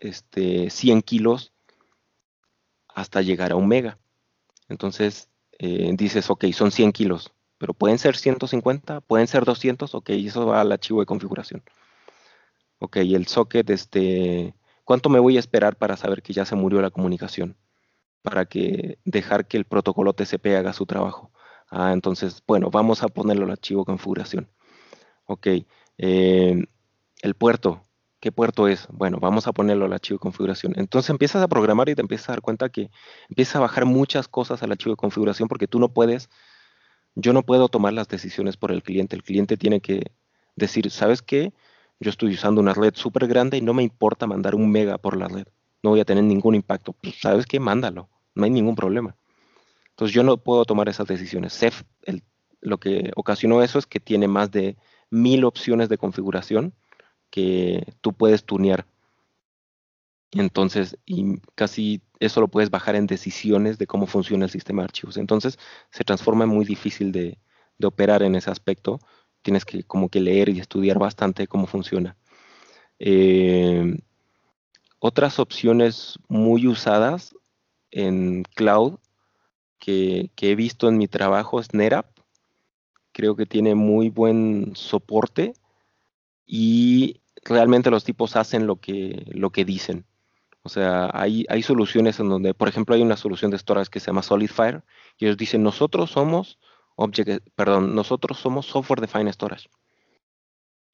[0.00, 1.52] este, 100 kilos
[2.88, 3.98] hasta llegar a un mega.
[4.68, 10.10] Entonces eh, dices, ok, son 100 kilos, pero pueden ser 150, pueden ser 200, ok,
[10.10, 11.62] eso va al archivo de configuración.
[12.78, 14.54] Ok, el socket, este,
[14.84, 17.56] ¿cuánto me voy a esperar para saber que ya se murió la comunicación?
[18.24, 21.30] Para que dejar que el protocolo TCP haga su trabajo.
[21.68, 24.48] Ah, entonces, bueno, vamos a ponerlo al archivo configuración.
[25.26, 25.48] Ok,
[25.98, 26.64] eh,
[27.22, 27.82] el puerto,
[28.20, 28.88] ¿qué puerto es?
[28.90, 30.74] Bueno, vamos a ponerlo al archivo de configuración.
[30.76, 32.90] Entonces empiezas a programar y te empiezas a dar cuenta que
[33.28, 36.30] empiezas a bajar muchas cosas al archivo de configuración porque tú no puedes,
[37.16, 39.16] yo no puedo tomar las decisiones por el cliente.
[39.16, 40.12] El cliente tiene que
[40.56, 41.52] decir, ¿sabes qué?
[42.00, 45.16] Yo estoy usando una red súper grande y no me importa mandar un mega por
[45.16, 45.46] la red.
[45.82, 46.92] No voy a tener ningún impacto.
[46.94, 47.60] Pues, ¿Sabes qué?
[47.60, 48.08] Mándalo.
[48.34, 49.16] No hay ningún problema.
[49.90, 51.52] Entonces yo no puedo tomar esas decisiones.
[51.56, 51.82] CEF,
[52.60, 54.76] lo que ocasionó eso es que tiene más de
[55.10, 56.74] mil opciones de configuración
[57.30, 58.86] que tú puedes tunear.
[60.32, 64.86] Entonces, y casi eso lo puedes bajar en decisiones de cómo funciona el sistema de
[64.86, 65.16] archivos.
[65.16, 65.58] Entonces,
[65.90, 67.38] se transforma en muy difícil de,
[67.78, 68.98] de operar en ese aspecto.
[69.42, 72.16] Tienes que como que leer y estudiar bastante cómo funciona.
[72.98, 73.96] Eh,
[74.98, 77.36] otras opciones muy usadas
[77.94, 78.98] en cloud
[79.78, 82.06] que, he visto en mi trabajo es NetApp.
[83.12, 85.54] Creo que tiene muy buen soporte
[86.44, 90.04] y realmente los tipos hacen lo que, lo que dicen.
[90.62, 94.00] O sea, hay, hay soluciones en donde, por ejemplo, hay una solución de storage que
[94.00, 94.82] se llama SolidFire
[95.18, 96.58] y ellos dicen, nosotros somos
[96.96, 99.68] object, perdón, nosotros somos software defined storage.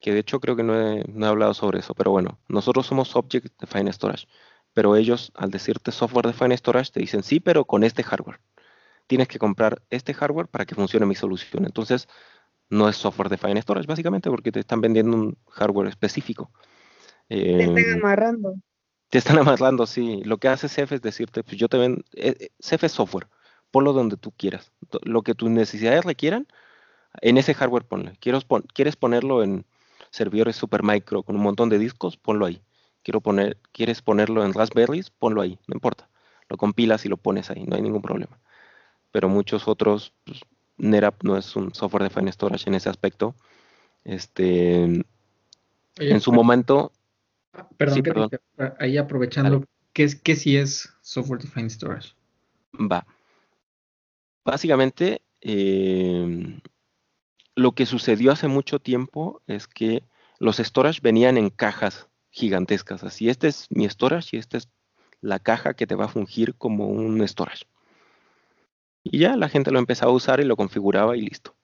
[0.01, 2.87] Que de hecho creo que no he, no he hablado sobre eso, pero bueno, nosotros
[2.87, 4.27] somos object defined storage.
[4.73, 8.41] Pero ellos, al decirte software defined storage, te dicen, sí, pero con este hardware
[9.11, 11.65] tienes que comprar este hardware para que funcione mi solución.
[11.65, 12.07] Entonces,
[12.69, 16.53] no es software defined storage, básicamente, porque te están vendiendo un hardware específico.
[17.29, 18.55] te están em, amarrando.
[19.09, 20.23] Te están amarrando, sí.
[20.25, 23.27] Lo que hace CEF es decirte, pues yo te ven, eh, CEF es software,
[23.73, 24.71] ponlo donde tú quieras.
[25.03, 26.47] Lo que tus necesidades requieran,
[27.21, 28.17] en ese hardware ponle.
[28.21, 29.67] ¿Quieres ponerlo en
[30.11, 32.17] servidores Supermicro con un montón de discos?
[32.17, 32.63] Ponlo ahí.
[33.03, 35.11] Quiero poner, ¿Quieres ponerlo en Raspberries?
[35.11, 36.09] Ponlo ahí, no importa.
[36.49, 38.39] Lo compilas y lo pones ahí, no hay ningún problema
[39.13, 40.41] pero muchos otros, pues,
[40.79, 43.35] NetApp no es un software defined storage en ese aspecto.
[44.05, 45.05] Este,
[45.97, 46.93] en su momento.
[47.77, 48.31] Perdón,
[48.79, 52.15] ahí aprovechando, ¿qué, es, ¿qué sí es software defined storage?
[52.75, 53.07] Va.
[54.45, 56.61] Básicamente, em,
[57.55, 60.05] lo que sucedió hace mucho tiempo es que
[60.39, 63.05] los storage venían en cajas gigantescas.
[63.05, 64.69] Así, este es mi storage y esta es
[65.21, 67.67] la caja que te va a fungir como un storage.
[69.03, 71.55] Y ya la gente lo empezaba a usar y lo configuraba y listo.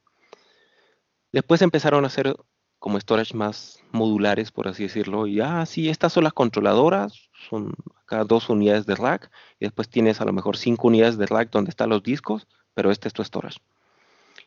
[1.32, 2.34] Después empezaron a hacer
[2.78, 5.26] como storage más modulares, por así decirlo.
[5.26, 9.30] Y ah, sí, estas son las controladoras, son acá dos unidades de rack.
[9.58, 12.90] Y después tienes a lo mejor cinco unidades de rack donde están los discos, pero
[12.90, 13.58] este es tu storage.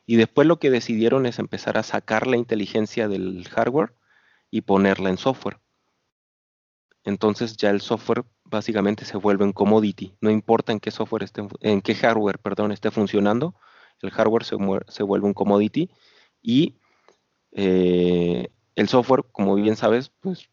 [0.06, 3.94] Y después lo que decidieron es empezar a sacar la inteligencia del hardware
[4.50, 5.58] y ponerla en software.
[7.10, 10.14] Entonces ya el software básicamente se vuelve un commodity.
[10.20, 13.54] No importa en qué software esté, en qué hardware, perdón, esté funcionando,
[14.00, 14.56] el hardware se,
[14.88, 15.90] se vuelve un commodity
[16.40, 16.76] y
[17.50, 20.48] eh, el software, como bien sabes, pues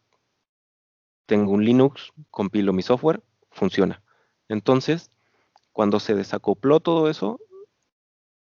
[1.28, 4.02] tengo un Linux, compilo mi software, funciona.
[4.50, 5.12] Entonces,
[5.74, 7.40] cuando se desacopló todo eso,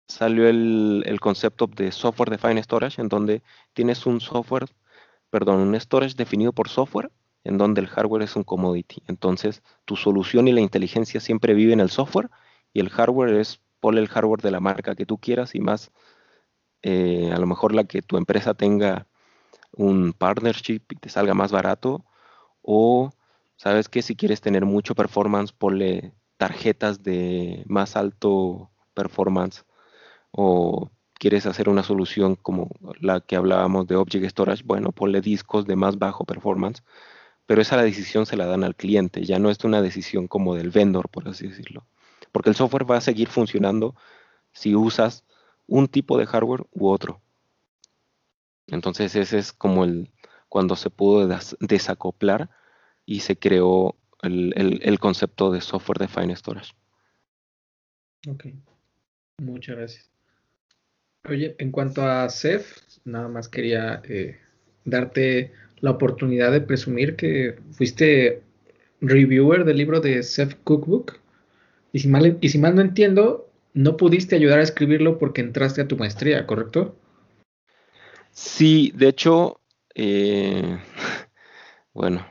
[0.07, 3.43] salió el, el concepto de software defined storage, en donde
[3.73, 4.67] tienes un software,
[5.31, 7.11] perdón, un storage definido por software
[7.45, 9.03] en donde el hardware es un commodity.
[9.07, 12.31] Entonces, tu solución y la inteligencia siempre viven en el software
[12.73, 15.93] y el hardware es ponle el hardware de la marca que tú quieras y más,
[16.83, 19.07] eh, a lo mejor la que tu empresa tenga
[19.73, 22.05] un partnership y te salga más barato.
[22.63, 23.13] O,
[23.57, 29.65] ¿sabes que Si quieres tener mucho performance, ponle tarjetas de más alto performance.
[30.33, 32.71] O quieres hacer una solución como
[33.01, 36.83] la que hablábamos de Object Storage, bueno, ponle discos de más bajo performance
[37.47, 40.71] pero esa decisión se la dan al cliente, ya no es una decisión como del
[40.71, 41.87] vendor, por así decirlo.
[42.33, 43.95] Porque el software va a seguir funcionando
[44.53, 45.25] si usas
[45.67, 47.21] un tipo de hardware u otro.
[48.67, 50.11] Entonces ese es como el
[50.49, 51.29] cuando se pudo
[51.59, 52.49] desacoplar
[53.05, 56.73] y se creó el, concepto de software defined storage.
[58.29, 58.47] Ok,
[59.39, 60.11] muchas gracias.
[61.29, 64.39] Oye, en cuanto a CEF, nada más quería eh,
[64.85, 65.53] darte
[65.85, 68.43] la oportunidad de presumir que fuiste
[69.03, 71.21] reviewer del libro de Seth Cookbook.
[71.93, 75.83] Y si, mal, y si mal no entiendo, no pudiste ayudar a escribirlo porque entraste
[75.83, 76.97] a tu maestría, ¿correcto?
[78.31, 79.61] Sí, de hecho,
[79.95, 80.79] eh,
[81.93, 82.27] bueno,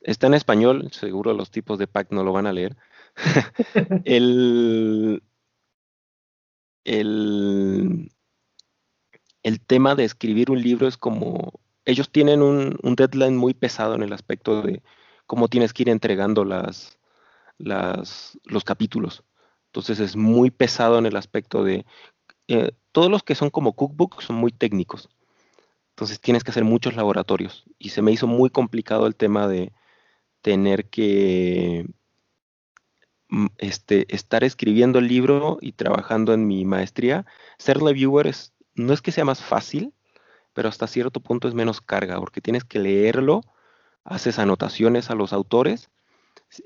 [0.00, 2.76] está en español, seguro los tipos de PAC no lo van a leer.
[4.04, 5.22] el,
[6.82, 8.10] el,
[9.44, 14.02] el tema de escribir un libro es como, ellos tienen un, deadline muy pesado en
[14.02, 14.82] el aspecto de
[15.26, 16.98] cómo tienes que ir entregando las,
[17.58, 19.24] los capítulos.
[19.66, 21.86] Entonces es muy pesado en el aspecto de,
[22.48, 25.08] eh, todos los que son como cookbooks son muy técnicos.
[25.90, 27.64] Entonces tienes que hacer muchos laboratorios.
[27.78, 29.72] Y se me hizo muy complicado el tema de
[30.42, 31.86] tener que
[33.28, 37.26] mm, este, estar escribiendo el libro y trabajando en mi maestría.
[37.58, 39.94] Ser reviewer es no es que sea más fácil,
[40.56, 43.42] pero hasta cierto punto es menos carga, porque tienes que leerlo,
[44.04, 45.90] haces anotaciones a los autores.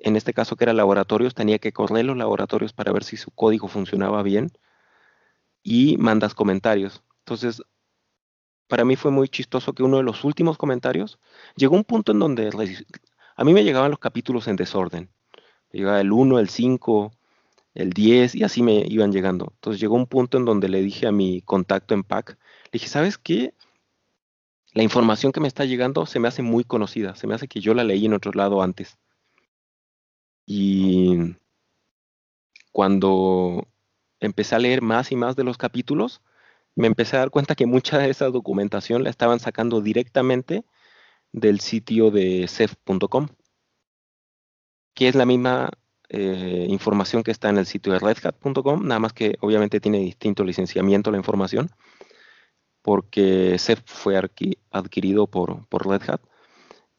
[0.03, 3.33] En este caso que era laboratorios, tenía que correr los laboratorios para ver si su
[3.33, 4.53] código funcionaba bien
[5.65, 7.03] y mandas comentarios.
[7.25, 7.63] Entonces,
[8.69, 11.19] para mí fue muy chistoso que uno de los últimos comentarios
[11.57, 12.49] llegó un punto en donde
[13.35, 15.11] a mí me llegaban los capítulos en desorden.
[15.73, 17.11] Llegaba el 1, el 5,
[17.75, 19.49] el 10 y así me iban llegando.
[19.57, 22.87] Entonces llegó un punto en donde le dije a mi contacto en PAC, le dije,
[22.87, 23.53] ¿sabes qué?
[24.73, 27.61] La información que me está llegando se me hace muy conocida, se me hace que
[27.61, 28.99] yo la leí en otro lado antes.
[30.47, 31.37] Y
[32.73, 33.67] cuando
[34.21, 36.23] empecé a leer más y más de los capítulos,
[36.77, 40.65] me empecé a dar cuenta que mucha de esa documentación la estaban sacando directamente
[41.33, 43.29] del sitio de cef.com,
[44.95, 45.71] que es la misma
[46.09, 50.45] eh, información que está en el sitio de redhat.com, nada más que obviamente tiene distinto
[50.45, 51.71] licenciamiento la información,
[52.83, 54.21] porque CEF fue
[54.71, 56.21] adquirido por, por Red Hat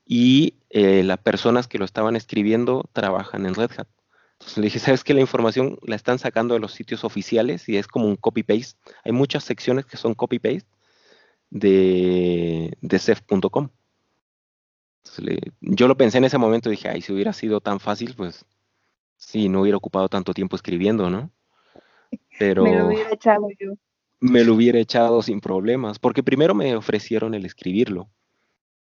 [0.06, 3.88] y eh, las personas que lo estaban escribiendo trabajan en Red Hat.
[4.34, 7.78] Entonces le dije, ¿sabes que La información la están sacando de los sitios oficiales y
[7.78, 8.80] es como un copy-paste.
[9.04, 10.68] Hay muchas secciones que son copy-paste
[11.50, 13.70] de, de CEF.com.
[15.62, 18.46] Yo lo pensé en ese momento y dije, ay, si hubiera sido tan fácil, pues
[19.22, 21.30] Sí, no hubiera ocupado tanto tiempo escribiendo, ¿no?
[22.40, 23.74] Pero me lo hubiera echado yo.
[24.22, 28.10] Me lo hubiera echado sin problemas, porque primero me ofrecieron el escribirlo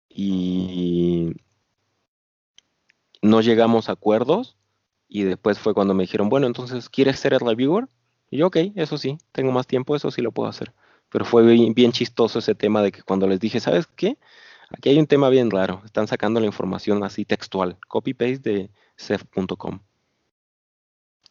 [0.10, 1.32] y
[3.22, 4.58] no llegamos a acuerdos
[5.08, 7.88] y después fue cuando me dijeron, bueno, entonces, ¿quieres ser el reviewer?
[8.30, 10.74] Y yo, ok, eso sí, tengo más tiempo, eso sí lo puedo hacer.
[11.10, 14.18] Pero fue bien, chistoso ese tema de que cuando les dije, ¿sabes qué?
[14.72, 19.80] Aquí hay un tema bien raro, están sacando la información así textual, copy-paste de cef.com.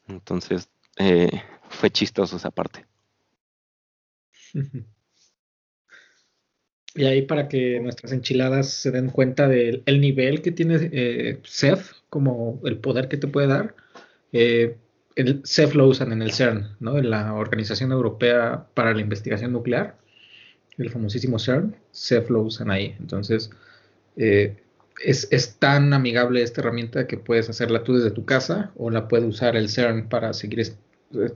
[0.07, 2.86] Entonces, eh, fue chistoso esa parte.
[6.95, 11.93] Y ahí para que nuestras enchiladas se den cuenta del nivel que tiene eh, CEF,
[12.11, 13.75] como el poder que te puede dar.
[14.33, 14.77] Eh,
[15.17, 16.99] el CEF lo usan en el CERN, ¿no?
[16.99, 19.97] En la Organización Europea para la Investigación Nuclear,
[20.77, 22.95] el famosísimo CERN, CEF lo usan ahí.
[22.99, 23.51] Entonces,
[24.17, 24.57] eh,
[25.03, 29.27] es, tan amigable esta herramienta que puedes hacerla tú desde tu casa o la puede
[29.27, 30.75] usar el CERN para seguir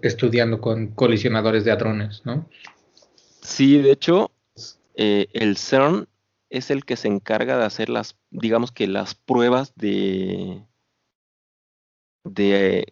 [0.02, 2.48] estudiando con colisionadores de hadrones, ¿no?
[3.46, 4.32] Sí, de hecho,
[4.96, 6.08] eh, el CERN
[6.50, 10.66] es el que se encarga de hacer las, digamos que las pruebas de,
[12.24, 12.84] de,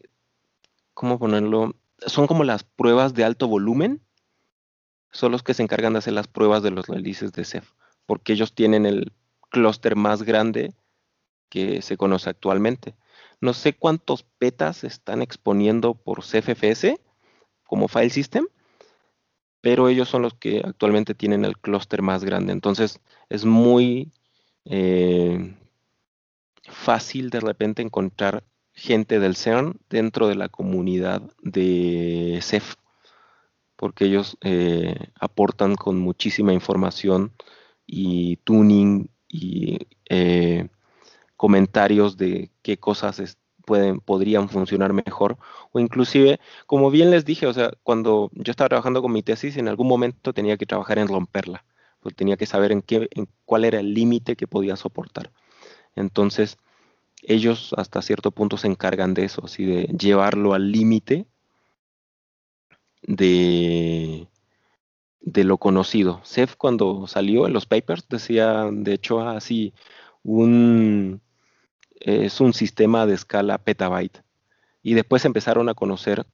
[0.94, 1.74] ¿cómo ponerlo?
[2.06, 4.00] Son como las pruebas de alto volumen,
[5.10, 7.72] son los que se encargan de hacer las pruebas de los releases de CEF,
[8.06, 9.12] porque ellos tienen el
[9.50, 10.72] clúster más grande
[11.48, 12.94] que se conoce actualmente.
[13.40, 17.00] No sé cuántos petas están exponiendo por CFFS
[17.64, 18.46] como file system,
[19.64, 22.52] pero ellos son los que actualmente tienen el clúster más grande.
[22.52, 23.00] Entonces
[23.30, 24.12] es muy
[24.66, 25.56] eh,
[26.68, 28.44] fácil de repente encontrar
[28.74, 32.74] gente del CERN dentro de la comunidad de CEF,
[33.76, 37.32] porque ellos eh, aportan con muchísima información
[37.86, 39.78] y tuning y
[40.10, 40.68] eh,
[41.38, 43.18] comentarios de qué cosas
[43.64, 45.38] pueden, podrían funcionar mejor.
[45.72, 49.56] O inclusive, como bien les dije, o sea, cuando yo estaba trabajando con mi tesis,
[49.56, 51.64] en algún momento tenía que trabajar en romperla.
[52.16, 55.32] Tenía que saber en, qué, en cuál era el límite que podía soportar.
[55.96, 56.58] Entonces,
[57.22, 61.26] ellos hasta cierto punto se encargan de eso, así de llevarlo al límite
[63.02, 64.28] de,
[65.20, 66.20] de lo conocido.
[66.24, 69.72] CEF cuando salió en los papers decía, de hecho, así,
[70.22, 71.20] un,
[72.04, 74.22] es un sistema de escala petabyte.
[74.82, 76.26] Y después empezaron a conocer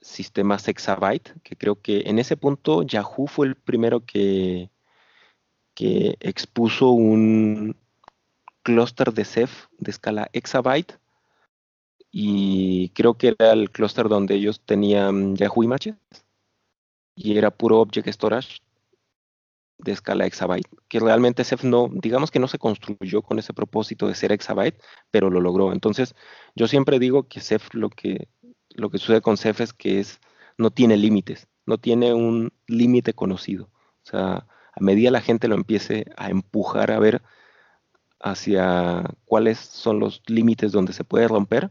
[0.00, 4.70] sistemas hexabyte, que creo que en ese punto Yahoo fue el primero que,
[5.74, 7.76] que expuso un
[8.62, 10.98] clúster de CEF de escala hexabyte
[12.10, 15.94] y creo que era el clúster donde ellos tenían Yahoo Images
[17.14, 18.58] y era puro Object Storage.
[19.78, 24.08] De escala exabyte, que realmente Ceph no, digamos que no se construyó con ese propósito
[24.08, 25.72] de ser exabyte, pero lo logró.
[25.72, 26.14] Entonces,
[26.54, 28.28] yo siempre digo que Ceph lo que,
[28.70, 30.20] lo que sucede con Ceph es que es,
[30.58, 33.64] no tiene límites, no tiene un límite conocido.
[34.04, 37.22] O sea, a medida la gente lo empiece a empujar a ver
[38.20, 41.70] hacia cuáles son los límites donde se puede romper,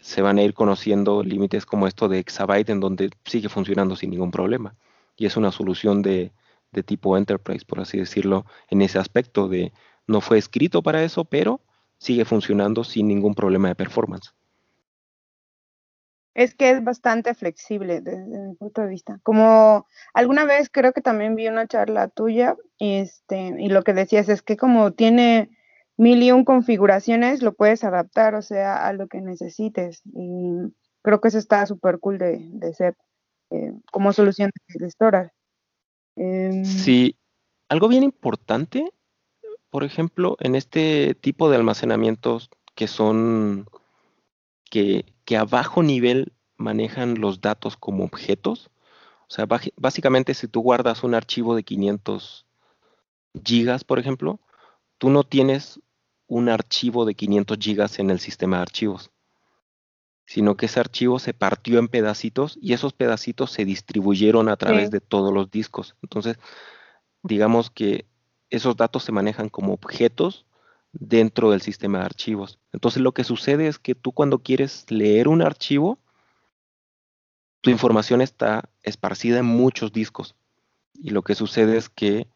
[0.00, 4.10] se van a ir conociendo límites como esto de exabyte en donde sigue funcionando sin
[4.10, 4.76] ningún problema.
[5.16, 6.32] Y es una solución de,
[6.76, 9.72] de tipo enterprise, por así decirlo, en ese aspecto de
[10.06, 11.60] no fue escrito para eso, pero
[11.98, 14.32] sigue funcionando sin ningún problema de performance.
[16.34, 19.18] Es que es bastante flexible desde mi punto de vista.
[19.22, 24.28] Como alguna vez creo que también vi una charla tuya este, y lo que decías
[24.28, 25.48] es que como tiene
[25.96, 30.02] mil y un configuraciones, lo puedes adaptar, o sea, a lo que necesites.
[30.12, 32.96] Y creo que eso está súper cool de, de ser
[33.50, 35.30] eh, como solución de storage.
[36.16, 37.16] Em, sí,
[37.68, 38.90] algo bien importante,
[39.70, 43.68] por ejemplo, en este tipo de almacenamientos que son,
[44.70, 48.70] que, que a bajo nivel manejan los datos como objetos.
[49.28, 49.46] O sea,
[49.76, 52.46] básicamente si tú guardas un archivo de 500
[53.44, 54.40] gigas, por ejemplo,
[54.98, 55.80] tú no tienes
[56.28, 59.10] un archivo de 500 gigas en el sistema de archivos,
[60.26, 64.90] sino que ese archivo se partió en pedacitos y esos pedacitos se distribuyeron a través
[64.90, 65.96] de todos los discos.
[66.02, 66.36] Entonces,
[67.22, 68.06] digamos que
[68.50, 70.44] esos datos se manejan como objetos
[70.92, 72.58] dentro del sistema de archivos.
[72.72, 76.00] Entonces, lo que sucede es que tú cuando quieres leer un archivo,
[77.60, 80.34] tu información está esparcida en muchos discos.
[80.94, 82.26] Y lo que sucede es que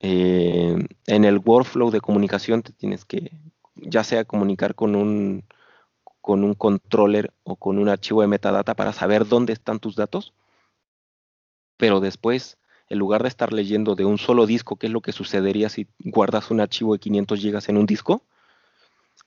[0.00, 0.76] eh,
[1.06, 3.38] en el workflow de comunicación te tienes que,
[3.76, 5.44] ya sea comunicar con un
[6.20, 10.32] con un controller o con un archivo de metadata para saber dónde están tus datos,
[11.76, 12.58] pero después,
[12.88, 15.86] en lugar de estar leyendo de un solo disco, que es lo que sucedería si
[15.98, 18.22] guardas un archivo de 500 gigas en un disco,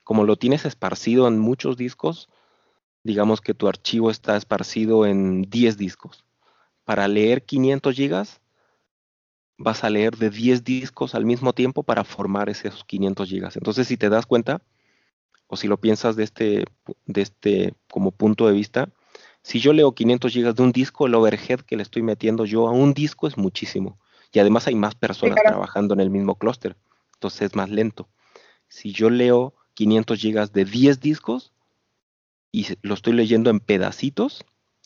[0.04, 2.28] como lo tienes esparcido en muchos discos,
[3.02, 6.24] digamos que tu archivo está esparcido en 10 discos.
[6.84, 8.40] Para leer 500 gigas,
[9.56, 13.56] vas a leer de 10 discos al mismo tiempo para formar esos 500 gigas.
[13.56, 14.62] Entonces, si te das cuenta,
[15.46, 16.64] o si lo piensas de este,
[17.06, 18.88] de este como punto de vista,
[19.42, 22.66] si yo leo 500 gigas de un disco, el overhead que le estoy metiendo yo
[22.66, 23.98] a un disco es muchísimo.
[24.32, 26.76] Y además hay más personas trabajando en el mismo clúster,
[27.14, 28.08] entonces es más lento.
[28.68, 31.52] Si yo leo 500 gigas de 10 discos
[32.50, 34.44] y lo estoy leyendo en pedacitos,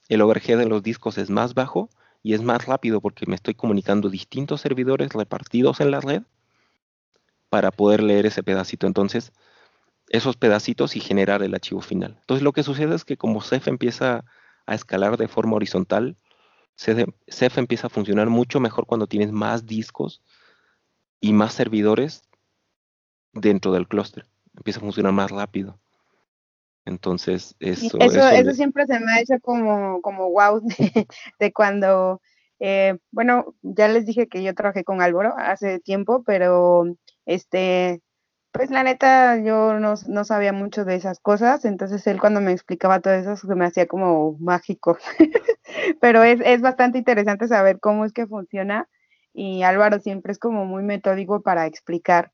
[0.08, 1.88] el overhead de los discos es más bajo
[2.22, 6.22] y es más rápido porque me estoy comunicando distintos servidores repartidos en la red
[7.48, 8.86] para poder leer ese pedacito.
[8.86, 9.32] Entonces,
[10.10, 12.16] esos pedacitos y generar el archivo final.
[12.20, 14.24] Entonces lo que sucede es que como Ceph empieza
[14.66, 16.16] a escalar de forma horizontal,
[16.76, 20.22] Ceph empieza a funcionar mucho mejor cuando tienes más discos
[21.20, 22.22] y más servidores
[23.32, 24.26] dentro del clúster.
[24.56, 25.78] Empieza a funcionar más rápido.
[26.84, 27.98] Entonces, eso...
[27.98, 30.62] Eso, siempre se me ha hecho como, como wow
[31.38, 32.20] de, cuando...
[32.60, 36.86] Eh, bueno, ya les dije que yo trabajé con Álvaro hace tiempo, pero
[37.24, 38.02] este
[38.58, 42.98] pues la neta, yo no, sabía mucho de esas cosas, entonces él cuando me explicaba
[42.98, 44.98] todo eso se me hacía como mágico.
[46.00, 48.88] Pero es, es bastante interesante saber cómo es que funciona
[49.32, 52.32] y Álvaro siempre es como muy metódico para explicar.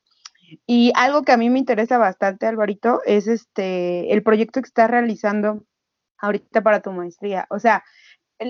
[0.65, 4.89] Y algo que a mí me interesa bastante, Alvarito, es este el proyecto que estás
[4.89, 5.63] realizando
[6.17, 7.45] ahorita para tu maestría.
[7.51, 7.83] O sea,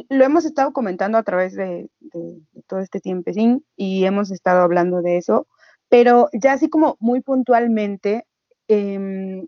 [0.08, 3.32] lo hemos estado comentando a través de, de, todo este tiempo
[3.76, 5.50] y hemos estado hablando de eso,
[5.98, 8.28] pero ya así como muy puntualmente,
[8.68, 9.48] em,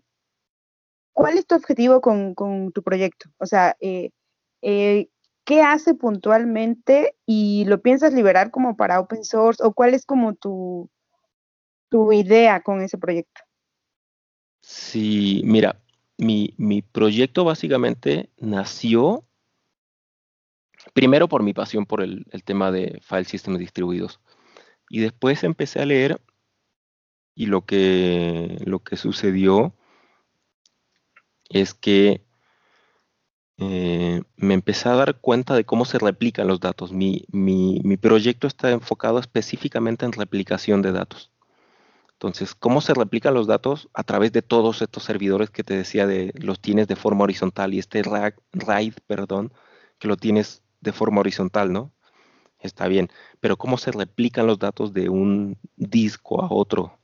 [1.12, 3.28] ¿cuál es tu objetivo con, tu proyecto?
[3.36, 4.12] O sea, eh,
[4.62, 5.10] eh,
[5.44, 10.36] ¿qué hace puntualmente y lo piensas liberar como para open source o cuál es como
[10.36, 10.88] tu,
[11.90, 13.42] tu idea con ese proyecto?
[14.62, 15.78] Sí, mira,
[16.16, 19.22] mi, mi proyecto básicamente nació
[20.94, 24.18] primero por mi pasión por el, el tema de file systems distribuidos.
[24.88, 26.18] Y después empecé a leer
[27.38, 29.72] y lo que, lo que sucedió
[31.48, 32.26] es que
[33.58, 36.92] eh, me empecé a dar cuenta de cómo se replican los datos.
[36.92, 41.30] Mi, mi, proyecto está enfocado específicamente en replicación de datos.
[42.14, 43.88] Entonces, ¿cómo se replican los datos?
[43.94, 47.72] A través de todos estos servidores que te decía, de, los tienes de forma horizontal
[47.72, 48.02] y este
[48.52, 49.52] RAID, perdón,
[50.00, 51.92] que lo tienes de forma horizontal, ¿no?
[52.58, 56.98] Está bien, pero ¿cómo se replican los datos de un disco a otro?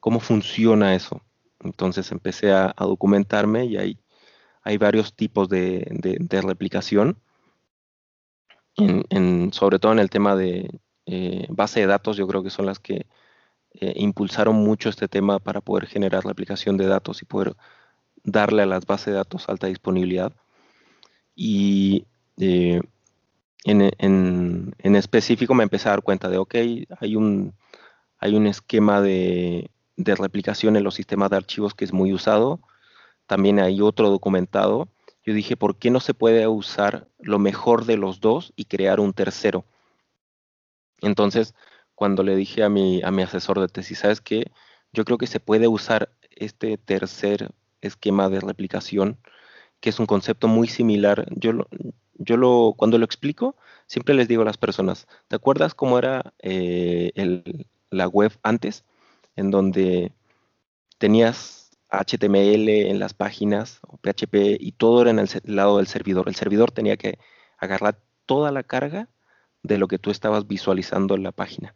[0.00, 1.22] Cómo funciona eso.
[1.60, 3.98] Entonces empecé a, documentarme y hay,
[4.78, 5.86] varios tipos de,
[6.42, 7.18] replicación,
[9.52, 10.70] sobre todo en el tema de
[11.06, 13.06] eh, base de datos, yo creo que son las que
[13.74, 17.54] eh, impulsaron mucho este tema para poder generar la aplicación de datos y poder
[18.24, 20.32] darle a las bases de datos alta disponibilidad.
[21.34, 26.54] Y en, en, específico me empecé a dar cuenta de, ok,
[26.98, 27.54] hay un
[28.46, 29.70] esquema de,
[30.04, 32.60] de replicación en los sistemas de archivos que es muy usado.
[33.26, 34.88] También hay otro documentado.
[35.24, 39.00] Yo dije, ¿por qué no se puede usar lo mejor de los dos y crear
[39.00, 39.64] un tercero?
[41.02, 41.54] Entonces,
[41.94, 44.50] cuando le dije a mi, a mi asesor de tesis, ¿sabes qué?
[44.92, 47.50] Yo creo que se puede usar este tercer
[47.82, 49.18] esquema de replicación,
[49.80, 51.26] que es un concepto muy similar.
[51.30, 51.68] Yo lo,
[52.14, 56.32] yo lo, cuando lo explico, siempre les digo a las personas, ¿te acuerdas cómo era
[56.38, 58.84] eh, el, la web antes?
[59.40, 60.12] En donde
[60.98, 66.28] tenías HTML en las páginas o PHP y todo era en el lado del servidor.
[66.28, 67.18] El servidor tenía que
[67.56, 69.08] agarrar toda la carga
[69.62, 71.74] de lo que tú estabas visualizando en la página.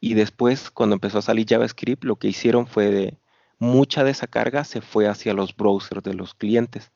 [0.00, 3.18] Y después, cuando empezó a salir JavaScript, lo que hicieron fue de
[3.58, 6.90] mucha de esa carga se fue hacia los browsers de los clientes.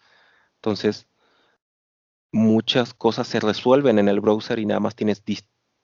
[0.57, 1.07] Entonces,
[2.33, 5.23] muchas cosas se resuelven en el browser y nada más tienes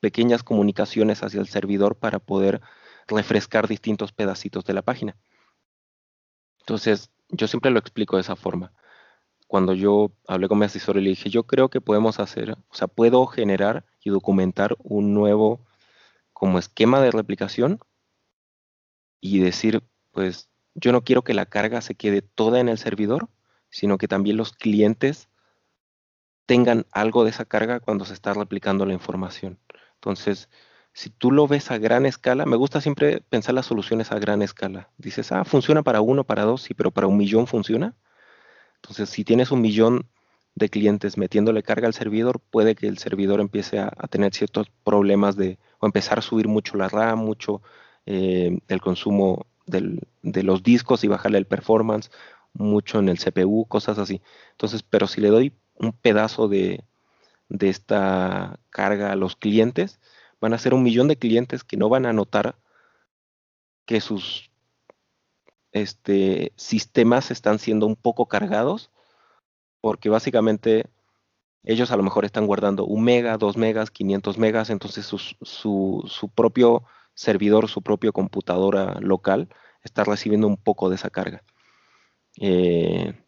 [0.01, 2.61] pequeñas comunicaciones hacia el servidor para poder
[3.07, 5.15] refrescar distintos pedacitos de la página.
[6.59, 8.71] Entonces, yo siempre lo explico de esa forma
[9.47, 12.75] cuando yo hablé con mi asesor y le dije, yo creo que podemos hacer, o
[12.75, 15.65] sea, puedo generar y documentar un nuevo
[16.33, 17.79] como esquema de replicación
[19.21, 23.29] y decir, pues yo no quiero que la carga se quede toda en el servidor,
[23.69, 25.29] sino que también los clientes
[26.45, 29.59] tengan algo de esa carga cuando se está replicando la información.
[29.95, 30.49] Entonces,
[30.95, 34.41] si tú lo ves a gran escala, me gusta siempre pensar las soluciones a gran
[34.41, 34.89] escala.
[34.97, 37.93] Dices, ah, funciona para uno, para dos, sí, pero para un millón funciona.
[38.77, 40.07] Entonces, si tienes un millón
[40.55, 45.35] de clientes metiéndole carga al servidor, puede que el servidor empiece a, tener ciertos problemas
[45.35, 47.61] de, o empezar a subir mucho la RAM, mucho
[48.05, 52.09] eh, el consumo de los discos y bajarle el performance,
[52.53, 54.21] mucho en el CPU, cosas así.
[54.51, 56.85] Entonces, pero si le doy un pedazo de,
[57.49, 59.99] de esta carga a los clientes,
[60.45, 62.55] van a ser un millón de clientes que no van a notar
[63.87, 64.51] que sus
[65.71, 68.91] este, sistemas están siendo un poco cargados,
[69.81, 70.85] porque básicamente
[71.63, 76.29] ellos a lo mejor están guardando un mega, dos megas, 500 megas, entonces su, su,
[76.35, 76.83] propio
[77.15, 79.49] servidor, su propia computadora local
[79.81, 81.43] está recibiendo un poco de esa carga.
[82.39, 83.19] Eh,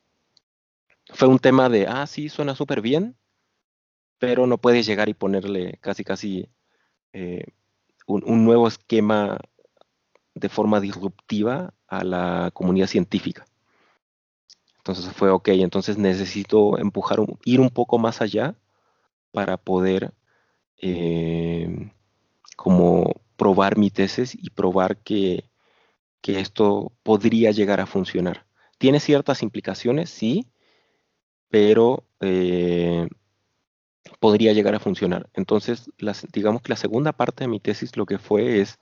[1.09, 3.18] fue un tema de, ah, sí, suena súper bien,
[4.20, 6.47] pero no puedes llegar y ponerle casi, casi
[7.14, 7.45] eh,
[8.08, 9.39] un, nuevo esquema
[10.34, 13.45] de forma disruptiva a la comunidad científica.
[14.78, 18.55] Entonces fue, ok, entonces necesito empujar, ir un poco más allá
[19.32, 20.14] para poder
[20.82, 21.91] eh,
[22.55, 25.45] como probar mi tesis y probar que,
[26.24, 28.45] esto podría llegar a funcionar.
[28.78, 30.45] Tiene ciertas implicaciones, sí,
[31.49, 33.08] pero eh,
[34.20, 35.30] podría llegar a funcionar.
[35.34, 35.89] Entonces,
[36.34, 38.80] digamos que la segunda parte de mi tesis lo que fue es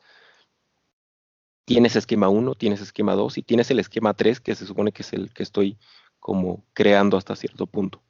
[1.65, 5.01] tienes esquema 1, tienes esquema 2 y tienes el esquema 3, que se supone que
[5.01, 5.77] es el que estoy
[6.19, 8.01] como creando hasta cierto punto.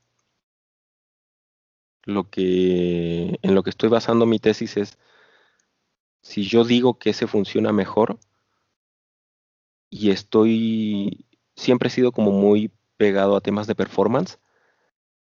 [2.03, 4.99] Lo que, en lo que estoy basando mi tesis es,
[6.21, 8.19] si yo digo que ese funciona mejor
[9.89, 14.39] y estoy, siempre he sido como muy pegado a temas de performance,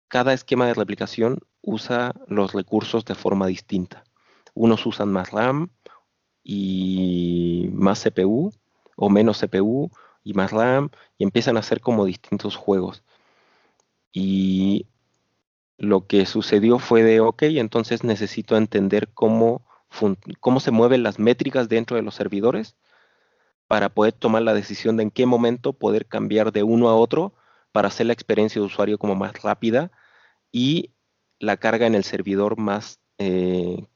[0.08, 4.04] cada esquema de replicación usa los recursos de forma distinta.
[4.54, 5.70] Unos usan más RAM,
[6.46, 8.54] y más CPU
[8.96, 9.90] o menos CPU
[10.24, 13.04] y más RAM y empiezan a hacer como distintos juegos.
[14.14, 14.88] Y
[15.78, 19.66] lo que sucedió fue de, ok, entonces necesito entender cómo,
[20.40, 22.76] cómo se mueven las métricas dentro de los servidores
[23.68, 27.34] para poder tomar la decisión de en qué momento poder cambiar de uno a otro
[27.72, 29.92] para hacer la experiencia de usuario como más rápida
[30.52, 30.92] y
[31.40, 33.88] la carga en el servidor más eh,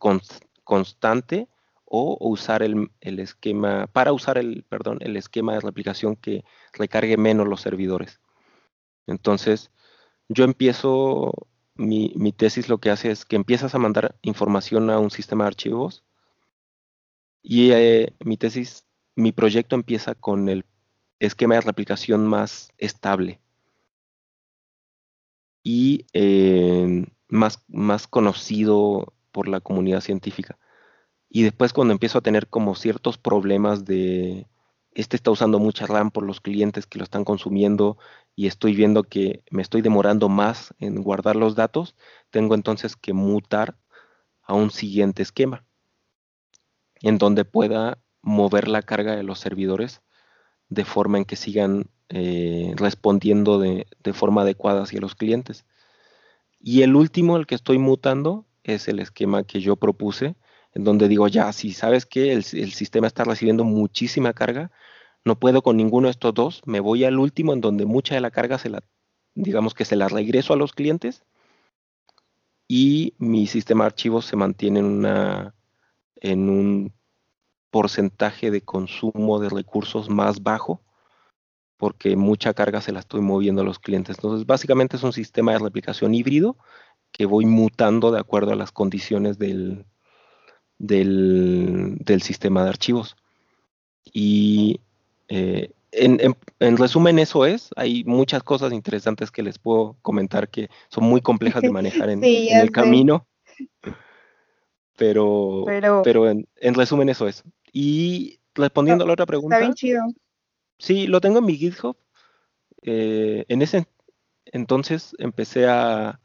[0.64, 1.48] constante
[1.86, 7.48] o usar el, esquema, para usar el, perdón, el esquema de replicación que recargue menos
[7.48, 8.20] los servidores.
[9.08, 9.72] Entonces,
[10.30, 11.34] yo empiezo,
[11.76, 15.48] mi, tesis lo que hace es que empiezas a mandar información a un sistema de
[15.50, 16.04] archivos
[17.42, 18.86] y eh, mi tesis,
[19.16, 20.66] mi proyecto empieza con el
[21.20, 23.42] esquema de replicación más estable
[25.64, 30.58] y eh, más, más conocido por la comunidad científica.
[31.30, 34.48] Y después cuando empiezo a tener como ciertos problemas de,
[34.94, 37.98] este está usando mucha RAM por los clientes que lo están consumiendo
[38.36, 41.96] y estoy viendo que me estoy demorando más en guardar los datos,
[42.32, 43.78] tengo entonces que mutar
[44.42, 45.66] a un siguiente esquema.
[47.02, 50.02] en donde pueda mover la carga de los servidores
[50.70, 55.66] de forma en que sigan eh, respondiendo de, forma adecuada hacia los clientes.
[56.60, 60.36] Y el último, el que estoy mutando, es el esquema que yo propuse,
[60.74, 64.72] en donde digo, ya, si sabes que el, sistema está recibiendo muchísima carga,
[65.26, 68.22] no puedo con ninguno de estos dos, me voy al último, en donde mucha de
[68.22, 68.84] la carga se la,
[69.36, 71.24] digamos que se la regreso a los clientes
[72.68, 75.55] y mi sistema de archivos se mantiene en, una,
[76.18, 76.93] en un
[77.72, 80.82] porcentaje de consumo de recursos más bajo
[81.80, 84.18] porque mucha carga se la estoy moviendo a los clientes.
[84.18, 86.58] Entonces, básicamente es un sistema de replicación híbrido
[87.14, 89.86] que voy mutando de acuerdo a las condiciones del,
[90.78, 93.16] del, sistema de archivos.
[94.04, 94.82] Y
[95.30, 97.70] eh, en, resumen, eso es.
[97.78, 102.22] Hay muchas cosas interesantes que les puedo comentar que son muy complejas de manejar en,
[102.26, 103.26] el camino.
[104.98, 105.64] Pero,
[106.04, 107.42] pero, en, resumen, eso es.
[107.72, 109.56] Y respondiendo a la otra pregunta.
[109.56, 110.02] Está bien chido.
[110.80, 111.98] Sí, lo tengo en mi GitHub.
[112.82, 113.86] Eh, en ese
[114.46, 116.20] entonces empecé a,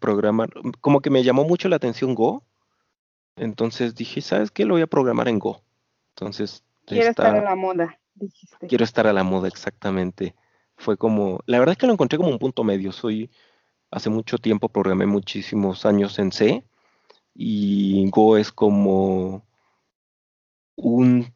[0.00, 0.50] programar,
[0.82, 2.44] como que me llamó mucho la atención Go.
[3.36, 4.66] Entonces dije, ¿sabes qué?
[4.66, 5.62] Lo voy a programar en Go.
[6.10, 6.62] Entonces...
[6.84, 8.66] Quiero estar a la moda, dijiste.
[8.66, 10.34] Quiero estar a la moda, exactamente.
[10.76, 12.92] Fue como, la verdad es que lo encontré como un punto medio.
[12.92, 13.30] Soy,
[13.90, 16.64] hace mucho tiempo programé muchísimos años en C
[17.34, 19.46] y Go es como
[20.76, 21.34] un,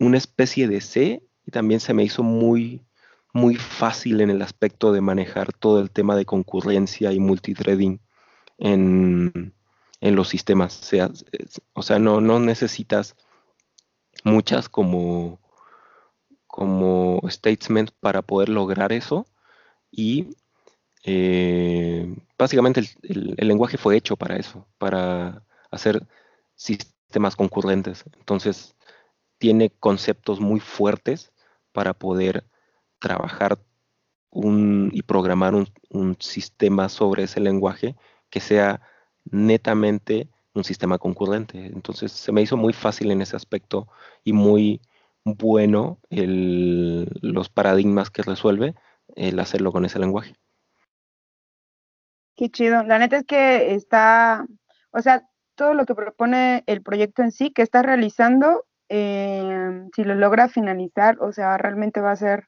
[0.00, 2.82] una especie de C y también se me hizo muy,
[3.32, 8.00] muy fácil en el aspecto de manejar todo el tema de concurrencia y multithreading
[8.58, 9.52] en,
[10.00, 10.80] en los sistemas.
[11.74, 13.16] O sea, o no, no, necesitas
[14.22, 15.40] muchas como,
[16.46, 19.26] como statements para poder lograr eso
[19.90, 20.36] y
[21.04, 26.06] eh, básicamente el, el, lenguaje fue hecho para eso, para hacer
[26.54, 28.04] sistemas concurrentes.
[28.18, 28.74] Entonces,
[29.38, 31.33] tiene conceptos muy fuertes
[31.74, 32.44] para poder
[33.00, 33.58] trabajar
[34.30, 37.96] un, y programar un, sistema sobre ese lenguaje
[38.30, 38.80] que sea
[39.24, 41.66] netamente un sistema concurrente.
[41.66, 43.88] Entonces se me hizo muy fácil en ese aspecto
[44.22, 44.80] y muy
[45.24, 48.74] bueno los paradigmas que resuelve
[49.16, 50.36] el hacerlo con ese lenguaje.
[52.36, 52.84] Qué chido.
[52.84, 54.46] La neta es que está,
[54.92, 58.64] o sea, todo lo que propone el proyecto en sí que está realizando
[58.96, 62.46] eh, si lo logra finalizar, o sea, realmente va a ser,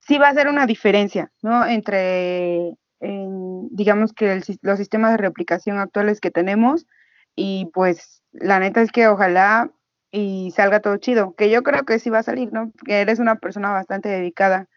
[0.00, 1.64] sí va a ser una diferencia, ¿no?
[1.64, 6.86] Entre, digamos que los sistemas de replicación actuales que tenemos
[7.34, 9.70] y pues la neta es que ojalá
[10.10, 12.70] y salga todo chido, que yo creo que sí va a salir, ¿no?
[12.84, 14.68] Que eres una persona bastante dedicada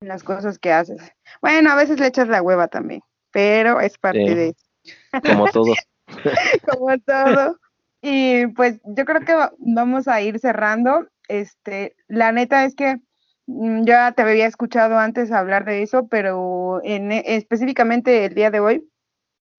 [0.00, 1.00] en las cosas que haces.
[1.40, 4.66] Bueno, a veces le echas la hueva también, pero es parte de eso.
[5.24, 5.74] Como todo.
[6.68, 7.56] Como todo.
[8.02, 11.08] Y pues yo creo que vamos a ir cerrando.
[11.28, 12.98] Este, la neta es que
[13.46, 18.50] mm, ya te había escuchado antes hablar de eso, pero en, e, específicamente el día
[18.50, 18.88] de hoy,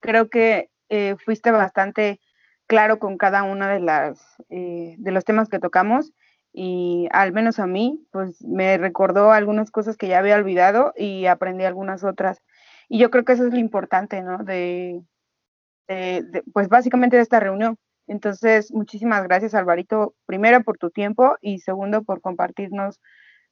[0.02, 2.20] creo que eh, fuiste bastante
[2.68, 4.20] claro con cada una de las
[4.50, 6.14] eh, de los temas que tocamos
[6.54, 11.28] y al menos a mí, pues me recordó algunas cosas que ya había olvidado y
[11.28, 12.42] aprendí algunas otras.
[12.90, 14.40] Y yo creo que eso es lo importante, ¿no?
[14.44, 15.04] de
[16.54, 17.78] pues básicamente de esta reunión,
[18.08, 23.02] entonces, muchísimas gracias, Alvarito, primero por tu tiempo y segundo por compartirnos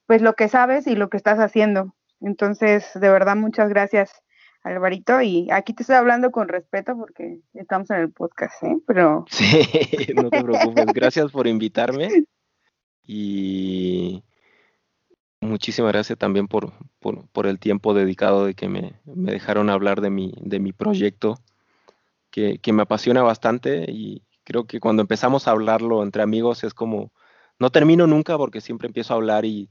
[0.05, 1.93] pues lo que sabes y lo que estás haciendo.
[2.21, 4.21] Entonces, de verdad, muchas gracias,
[4.63, 5.21] Alvarito.
[5.21, 8.77] Y aquí te estoy hablando con respeto porque estamos en el podcast, ¿eh?
[8.87, 9.25] Pero...
[9.29, 9.67] Sí,
[10.15, 10.85] no te preocupes.
[10.93, 12.25] Gracias por invitarme.
[13.03, 14.23] Y
[15.41, 20.09] muchísimas gracias también por, por, el tiempo dedicado de que me, me, dejaron hablar de
[20.09, 21.35] mi, de mi proyecto,
[22.31, 26.73] que, que me apasiona bastante y, Creo que cuando empezamos a hablarlo entre amigos es
[26.73, 27.11] como,
[27.59, 29.69] no termino nunca porque siempre empiezo a hablar y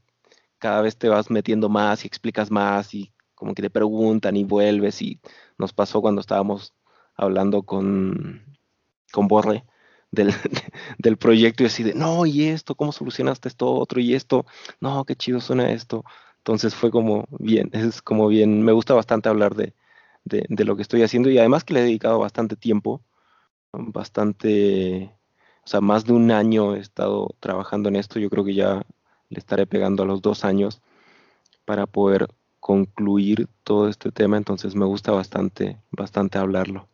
[0.59, 4.45] cada vez te vas metiendo más y explicas más y como que te preguntan y
[4.45, 5.21] vuelves y
[5.59, 6.75] nos pasó cuando estábamos
[7.15, 8.45] hablando con,
[9.13, 9.65] con Borre
[10.11, 10.33] del,
[10.99, 14.01] del proyecto y así de, no, y esto, ¿cómo solucionaste esto otro?
[14.01, 14.45] Y esto,
[14.81, 16.05] no, qué chido suena esto.
[16.39, 19.75] Entonces fue como bien, es como bien, me gusta bastante hablar de,
[20.25, 23.03] de, de lo que estoy haciendo y además que le he dedicado bastante tiempo
[23.79, 25.13] bastante,
[25.65, 28.19] o sea, más de un año he estado trabajando en esto.
[28.19, 28.85] Yo creo que ya
[29.29, 30.81] le estaré pegando a los dos años
[31.65, 32.29] para poder
[32.61, 34.37] concluir todo este tema.
[34.37, 36.89] Entonces me gusta bastante, bastante hablarlo.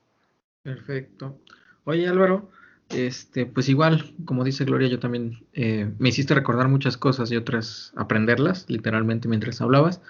[0.63, 1.39] Perfecto.
[1.85, 2.51] Oye Álvaro,
[2.91, 7.37] este, pues igual, como dice Gloria, yo también eh, me hiciste recordar muchas cosas y
[7.37, 10.01] otras aprenderlas, literalmente mientras hablabas.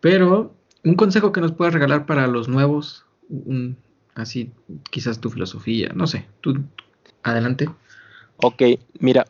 [0.00, 0.54] Pero
[0.84, 3.78] un consejo que nos puedas regalar para los nuevos, un,
[4.18, 4.52] así
[4.90, 6.64] quizás tu filosofía, no sé, tú
[7.22, 7.68] adelante.
[8.38, 8.62] Ok,
[9.00, 9.24] mira,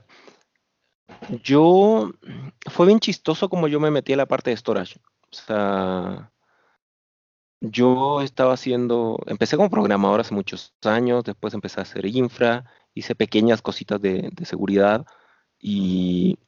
[1.42, 2.10] yo
[2.66, 5.00] fue bien chistoso como yo me metí a la parte de storage.
[5.30, 6.30] O sea,
[7.60, 12.64] yo estaba haciendo, empecé como programador hace muchos años, después empecé a hacer infra,
[12.94, 15.06] hice pequeñas cositas de, seguridad
[15.58, 16.38] y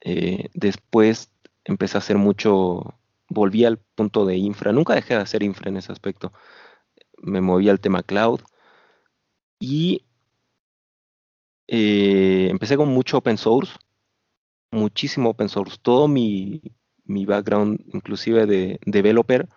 [0.00, 1.30] eh, después
[1.64, 2.94] empecé a hacer mucho,
[3.28, 6.32] volví al punto de infra, nunca dejé de hacer infra en ese aspecto,
[7.22, 8.40] me moví al tema cloud
[9.58, 10.04] y
[11.68, 13.72] eh, empecé con mucho open source,
[14.70, 16.60] muchísimo open source, todo mi,
[17.04, 19.48] mi background, inclusive de developer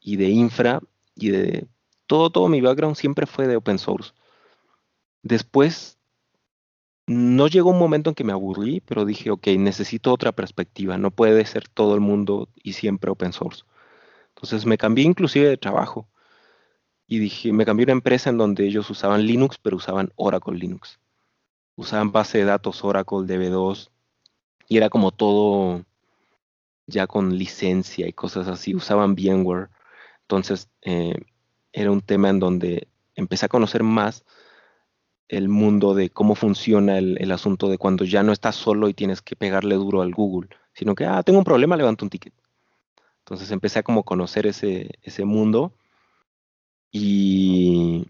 [0.00, 0.80] y de infra
[1.14, 1.66] y de
[2.06, 4.12] todo, todo mi background siempre fue de open source.
[5.22, 5.98] Después,
[7.06, 11.10] no llegó un momento en que me aburrí, pero dije, ok, necesito otra perspectiva, no
[11.10, 13.64] puede ser todo el mundo y siempre open source.
[14.28, 16.08] Entonces me cambié inclusive de trabajo
[17.12, 20.98] y dije, me cambié una empresa en donde ellos usaban Linux, pero usaban Oracle Linux.
[21.76, 23.90] Usaban base de datos Oracle DB2
[24.66, 25.84] y era como todo
[26.86, 29.68] ya con licencia y cosas así, usaban VMware.
[30.22, 31.20] Entonces, eh,
[31.74, 34.24] era un tema en donde empecé a conocer más
[35.28, 39.20] el mundo de cómo funciona el, asunto de cuando ya no estás solo y tienes
[39.20, 42.32] que pegarle duro al Google, sino que, ah, tengo un problema, levanto un ticket.
[43.18, 45.74] Entonces empecé a como conocer ese, ese mundo
[46.92, 48.06] y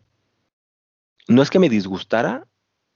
[1.28, 2.47] no es que me disgustara,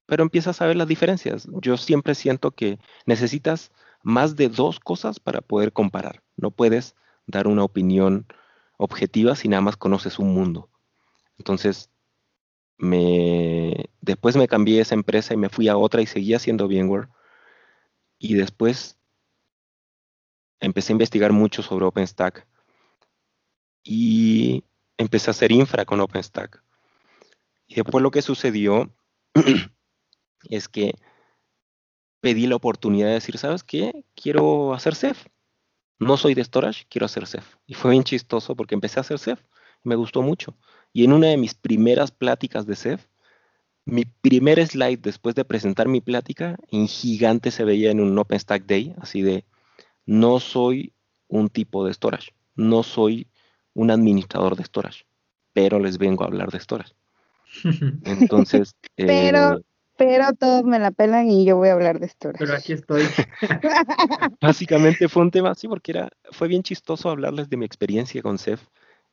[0.07, 1.49] pero empiezas a ver las diferencias.
[1.62, 3.72] Yo siempre siento que necesitas
[4.03, 6.22] más de dos cosas para poder comparar.
[6.37, 8.26] No puedes dar una opinión
[8.78, 10.68] objetiva si nada más conoces un mundo.
[11.39, 11.91] Entonces,
[12.78, 17.09] me, después me cambié esa empresa y me fui a otra y seguía haciendo VMware.
[18.18, 18.99] Y después
[20.61, 22.47] empecé a investigar mucho sobre OpenStack.
[23.82, 24.64] Y
[24.99, 26.62] empecé a hacer infra con OpenStack.
[27.66, 28.92] Y después lo que sucedió
[30.49, 30.94] es que
[32.20, 34.05] pedí la oportunidad de decir, ¿sabes qué?
[34.14, 35.26] Quiero hacer Ceph.
[35.99, 37.57] No soy de storage, quiero hacer Ceph.
[37.66, 39.40] Y fue bien chistoso porque empecé a hacer Ceph.
[39.82, 40.57] Me gustó mucho.
[40.92, 43.07] Y en una de mis primeras pláticas de Ceph,
[43.84, 48.66] mi primer slide después de presentar mi plática, en gigante se veía en un OpenStack
[48.66, 49.44] Day, así de,
[50.05, 50.92] no soy
[51.28, 53.28] un tipo de storage, no soy
[53.77, 55.05] un administrador de storage,
[55.53, 56.95] pero les vengo a hablar de storage.
[58.05, 59.62] Entonces, pero, eh,
[59.97, 62.33] pero todos me la pelan y yo voy a hablar de esto.
[62.39, 63.05] Pero aquí estoy.
[64.41, 68.39] Básicamente fue un tema así porque era, fue bien chistoso hablarles de mi experiencia con
[68.39, 68.62] Ceph.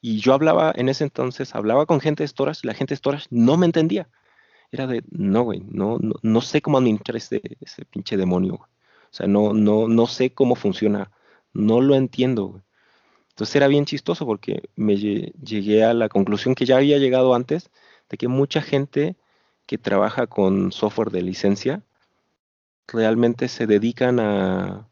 [0.02, 2.98] Y yo hablaba en ese entonces, hablaba con gente de storage y la gente de
[2.98, 4.10] storage no me entendía.
[4.72, 8.56] Era de, no, güey, no, no, sé cómo administrar ese, ese pinche demonio.
[8.56, 8.68] O
[9.12, 11.12] sea, no, no, no sé cómo funciona.
[11.54, 12.64] No lo entiendo, güey.
[13.34, 17.72] Entonces era bien chistoso porque me llegué a la conclusión que ya había llegado antes
[18.10, 19.16] de que mucha gente
[19.66, 21.82] que trabaja con software de licencia
[22.88, 24.88] realmente se dedican a...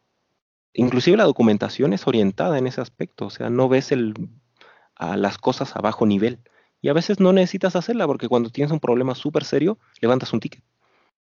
[0.73, 4.13] Inclusive la documentación es orientada en ese aspecto, o sea, no ves el,
[4.95, 6.39] a las cosas a bajo nivel.
[6.81, 10.39] Y a veces no necesitas hacerla porque cuando tienes un problema súper serio, levantas un
[10.39, 10.63] ticket.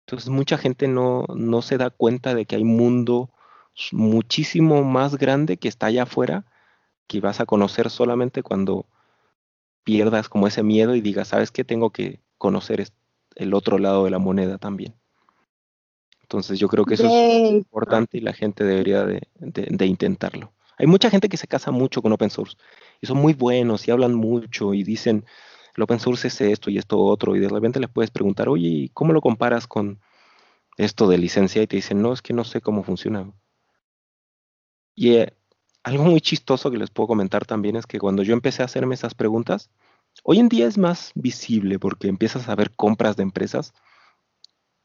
[0.08, 3.30] Entonces mucha gente no, no se da cuenta de que hay un mundo
[3.92, 6.46] muchísimo más grande que está allá afuera,
[7.08, 8.86] que vas a conocer solamente cuando
[9.84, 11.64] pierdas como ese miedo y digas, ¿sabes qué?
[11.64, 12.88] Tengo que conocer
[13.36, 14.96] el otro lado de la moneda también.
[16.22, 19.22] Entonces yo creo que eso es importante y la gente debería de,
[19.86, 20.54] intentarlo.
[20.78, 22.58] Hay mucha gente que se casa mucho con open source
[23.00, 25.24] y son muy buenos y hablan mucho y dicen,
[25.78, 28.90] el open source es esto y esto otro y de repente les puedes preguntar, oye,
[28.94, 30.02] ¿cómo lo comparas con
[30.78, 31.62] esto de licencia?
[31.62, 33.32] Y te dicen, no, es que no sé cómo funciona.
[34.96, 35.34] Y eh,
[35.86, 38.96] algo muy chistoso que les puedo comentar también es que cuando yo empecé a hacerme
[38.96, 39.70] esas preguntas,
[40.24, 43.74] Hoy en día es más visible porque empiezas a ver compras de empresas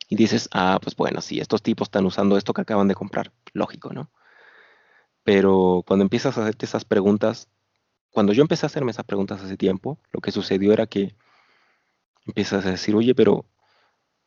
[0.08, 3.32] y dices, ah, pues bueno, sí, estos tipos están usando esto que acaban de comprar.
[3.52, 4.10] Lógico, ¿no?
[5.22, 7.48] Pero cuando empiezas a hacerte esas preguntas,
[8.10, 11.14] cuando yo empecé a hacerme esas preguntas hace tiempo, lo que sucedió era que
[12.26, 13.46] empiezas a decir, oye, pero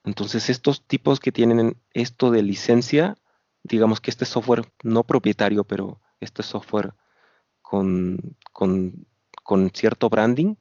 [0.05, 3.17] entonces estos tipos que tienen esto de licencia,
[3.63, 6.93] digamos que este software no propietario, pero este software
[7.61, 9.05] con, con,
[9.43, 10.55] con cierto branding,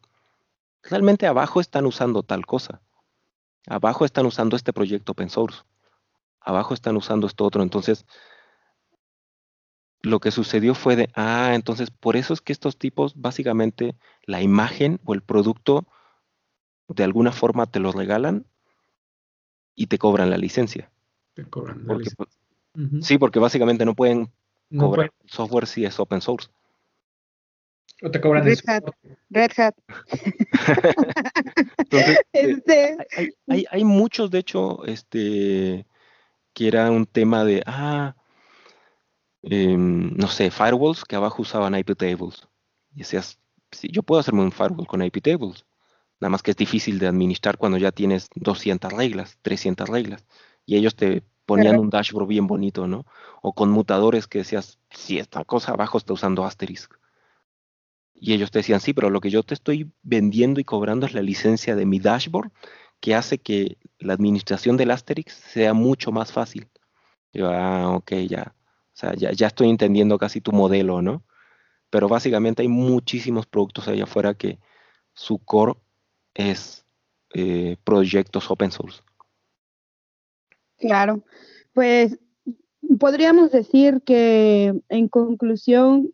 [0.82, 2.80] realmente abajo están usando tal cosa.
[3.66, 5.62] Abajo están usando este proyecto open source.
[6.40, 7.62] Abajo están usando esto otro.
[7.62, 8.04] Entonces,
[10.02, 14.42] lo que sucedió fue de, ah, entonces por eso es que estos tipos, básicamente, la
[14.42, 15.86] imagen o el producto,
[16.88, 18.46] de alguna forma te lo regalan
[19.74, 20.90] y te cobran la licencia.
[21.34, 22.16] Te cobran la licencia.
[22.16, 24.32] Pues, sí, porque básicamente no pueden
[24.76, 26.48] cobrar software si es open source.
[28.02, 28.64] O te cobran Red eso.
[28.66, 28.84] Hat.
[29.30, 29.74] Red Hat.
[31.78, 35.86] Entonces, eh, Este, hay, hay, hay muchos, de hecho, este,
[36.52, 38.16] que era un tema de, ah,
[39.42, 42.48] em, no sé, firewalls que abajo usaban IP tables.
[42.94, 43.38] Y decías,
[43.70, 45.64] sí, yo puedo hacerme un firewall con IP tables.
[46.20, 50.24] Nada más que es difícil de administrar cuando ya tienes 200 reglas, 300 reglas.
[50.66, 53.07] Y ellos te ponían un dashboard bien bonito, ¿no?
[53.43, 56.95] O con mutadores que decías, si esta cosa abajo está usando asterisk.
[58.14, 61.14] Y ellos te decían, sí, pero lo que yo te estoy vendiendo y cobrando es
[61.14, 62.53] la licencia de mi dashboard
[63.01, 66.68] que hace que la administración del asterisk sea mucho más fácil.
[67.32, 68.55] Yo, ah, ok, ya.
[68.95, 71.24] O sea, ya, ya estoy entendiendo casi tu modelo, ¿no?
[71.90, 74.61] Pero básicamente hay muchísimos productos allá afuera que
[75.14, 75.74] su core
[76.34, 76.86] es
[77.34, 79.03] eh, proyectos open source.
[80.82, 81.22] Claro,
[81.74, 82.18] pues
[82.98, 86.12] podríamos decir que en conclusión,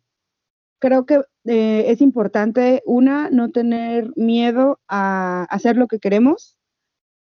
[0.78, 6.58] creo que eh, es importante, una, no tener miedo a hacer lo que queremos.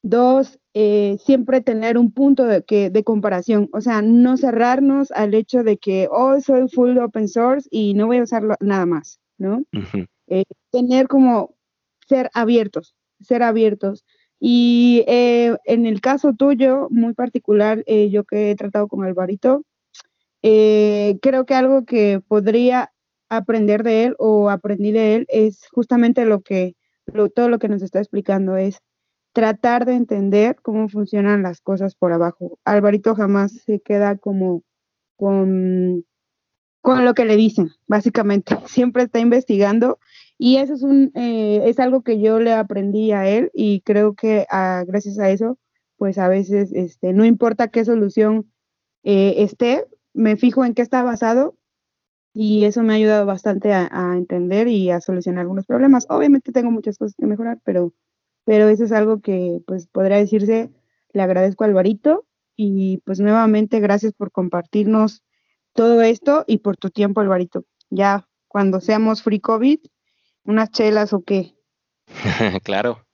[0.03, 5.33] Dos, eh, siempre tener un punto de, que, de comparación, o sea, no cerrarnos al
[5.33, 9.21] hecho de que, oh, soy full open source y no voy a usarlo nada más,
[9.39, 9.65] ¿no?
[10.27, 11.55] Eh, tener como
[12.07, 14.05] ser abiertos, ser abiertos.
[14.45, 19.65] Y eh, en el caso tuyo, muy particular, eh, yo que he tratado con Alvarito,
[20.43, 22.93] eh, creo que algo que podría
[23.29, 26.75] aprender de él o aprendí de él es justamente lo que,
[27.37, 28.81] todo lo que nos está explicando, es
[29.33, 32.59] tratar de entender cómo funcionan las cosas por abajo.
[32.65, 34.65] Alvarito jamás se queda como
[35.15, 36.05] con,
[36.81, 38.57] con lo que le dicen, básicamente.
[38.67, 40.01] Siempre está investigando
[40.45, 44.17] y eso es, un, eh, es algo que yo le aprendí a él y creo
[44.17, 45.57] que ah, gracias a eso,
[45.99, 48.51] pues a veces este, no importa qué solución
[49.05, 51.57] eh, esté, me fijo en qué está basado
[52.35, 56.07] y eso me ha ayudado bastante a, entender y a solucionar algunos problemas.
[56.09, 57.95] Obviamente tengo muchas cosas que mejorar, pero,
[58.45, 60.73] pero eso es algo que pues podría decirse,
[61.13, 62.27] le agradezco a Alvarito
[62.57, 65.23] y pues nuevamente gracias por compartirnos
[65.73, 67.65] todo esto y por tu tiempo, Alvarito.
[67.91, 69.79] Ya cuando seamos free COVID,
[70.45, 71.55] unas chelas o qué.
[72.65, 73.05] claro.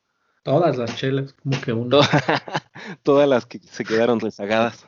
[0.42, 2.00] Todas las chelas, como que uno.
[2.00, 2.02] To-
[3.02, 4.86] Todas las que se quedaron rezagadas.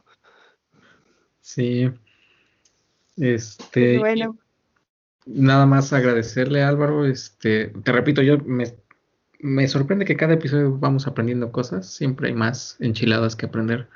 [1.40, 1.90] Sí.
[3.16, 4.38] Este, y Bueno,
[5.26, 7.04] nada más agradecerle, Álvaro.
[7.04, 8.74] Este, te repito, yo me,
[9.40, 11.86] me sorprende que cada episodio vamos aprendiendo cosas.
[11.92, 13.88] Siempre hay más enchiladas que aprender.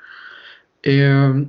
[0.83, 1.47] Eh,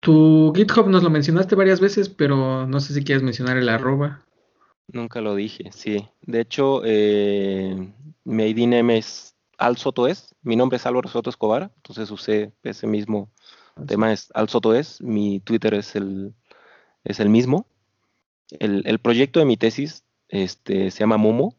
[0.00, 4.22] tu GitHub nos lo mencionaste varias veces, pero no sé si quieres mencionar el arroba.
[4.92, 6.08] Nunca lo dije, sí.
[6.22, 7.92] De hecho, eh,
[8.24, 10.34] mi name es Al Soto es.
[10.42, 13.30] Mi nombre es Álvaro Soto Escobar, entonces usé ese mismo
[13.86, 15.00] tema es Al Soto es.
[15.00, 16.34] Mi Twitter es el,
[17.04, 17.66] es el mismo.
[18.58, 21.56] El, el proyecto de mi tesis este, se llama Momo.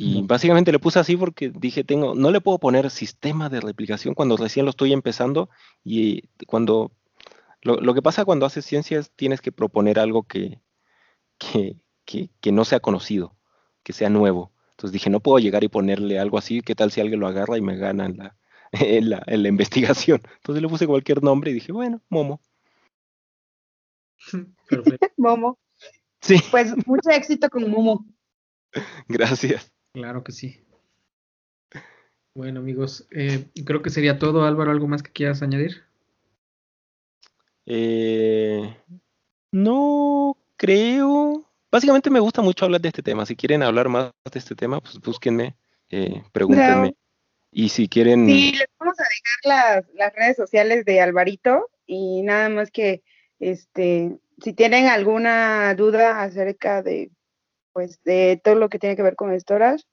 [0.00, 4.14] Y básicamente le puse así porque dije, tengo, no le puedo poner sistema de replicación
[4.14, 5.50] cuando recién lo estoy empezando.
[5.82, 6.92] Y cuando
[7.62, 10.60] lo, lo que pasa cuando haces ciencias, tienes que proponer algo que,
[11.38, 11.76] que,
[12.08, 13.36] que, que no sea conocido,
[13.82, 14.50] que sea nuevo.
[14.70, 17.58] Entonces dije, no puedo llegar y ponerle algo así, ¿qué tal si alguien lo agarra
[17.58, 18.36] y me gana en la,
[18.72, 20.22] en la, en la investigación?
[20.36, 22.40] Entonces le puse cualquier nombre y dije, bueno, Momo.
[24.68, 25.58] Perfecto, Momo.
[26.22, 28.06] Sí, Pues mucho éxito con Momo.
[29.06, 29.70] gracias.
[29.92, 30.64] claro que sí.
[32.34, 34.44] Bueno, amigos, eh, creo que sería todo.
[34.44, 35.82] Álvaro, ¿algo más que quieras añadir?
[37.66, 38.76] Eh,
[39.52, 41.47] no creo.
[41.70, 43.26] Básicamente me gusta mucho hablar de este tema.
[43.26, 45.56] Si quieren hablar más de este tema, pues búsquenme,
[45.90, 46.94] eh, pregúntenme.
[47.50, 52.22] Y si quieren, Sí, les vamos a dejar las, las redes sociales de Alvarito y
[52.22, 53.02] nada más que,
[53.38, 57.10] este, si tienen alguna duda acerca de,
[57.72, 59.84] pues, de todo lo que tiene que ver con storage,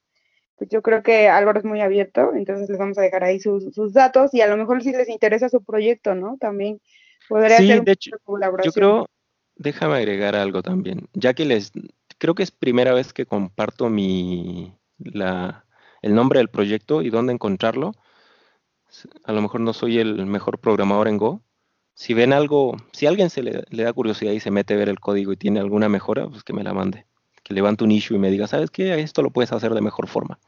[0.57, 3.73] pues yo creo que Álvaro es muy abierto, entonces les vamos a dejar ahí sus,
[3.73, 6.37] sus datos y a lo mejor si les interesa su proyecto, ¿no?
[6.39, 6.79] También
[7.27, 8.71] podría Sí, ser de hecho, colaboración.
[8.71, 9.09] Yo creo,
[9.55, 11.71] déjame agregar algo también, ya que les,
[12.17, 15.65] creo que es primera vez que comparto mi, la,
[16.01, 17.93] el nombre del proyecto y dónde encontrarlo.
[19.23, 21.41] A lo mejor no soy el mejor programador en Go.
[21.93, 24.89] Si ven algo, si alguien se le, le da curiosidad y se mete a ver
[24.89, 27.05] el código y tiene alguna mejora, pues que me la mande.
[27.43, 28.99] Que levante un issue y me diga, ¿sabes qué?
[28.99, 30.39] Esto lo puedes hacer de mejor forma.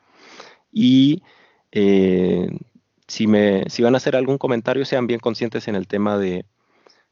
[0.71, 1.23] Y
[1.71, 2.49] eh,
[3.07, 6.45] si, me, si van a hacer algún comentario, sean bien conscientes en el tema de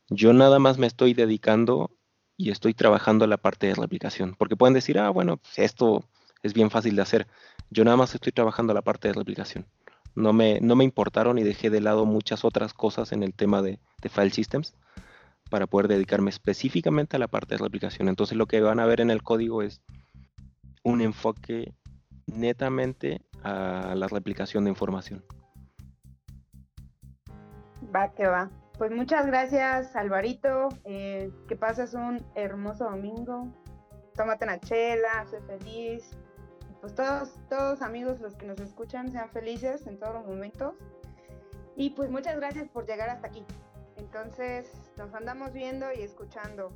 [0.10, 1.92] yo nada más me estoy dedicando
[2.38, 4.36] y estoy trabajando la parte de replicación.
[4.38, 6.04] Porque pueden decir, ah, bueno, pues esto
[6.44, 7.28] es bien fácil de hacer.
[7.70, 9.66] Yo nada más estoy trabajando la parte de replicación.
[10.16, 13.62] No me, no me importaron y dejé de lado muchas otras cosas en el tema
[13.62, 14.74] de, de file systems
[15.50, 18.08] para poder dedicarme específicamente a la parte de replicación.
[18.08, 19.82] Entonces lo que van a ver en el código es
[20.84, 21.74] un enfoque
[22.28, 25.24] netamente a la replicación de información.
[27.94, 28.50] Va que va.
[28.78, 30.70] Pues muchas gracias, Alvarito.
[30.84, 33.48] Eh, que pases un hermoso domingo.
[34.16, 36.18] Tómate una chela, sé feliz.
[36.82, 40.76] Pues todos, todos amigos los que nos escuchan sean felices en todos los momentos.
[41.76, 43.46] Y pues muchas gracias por llegar hasta aquí.
[43.98, 46.72] Entonces, nos andamos viendo y escuchando.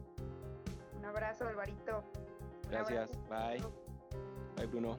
[0.97, 2.03] Un abrazo, Alvarito.
[2.69, 3.11] Gracias.
[3.29, 3.61] Bye.
[4.55, 4.97] Bye, Bruno.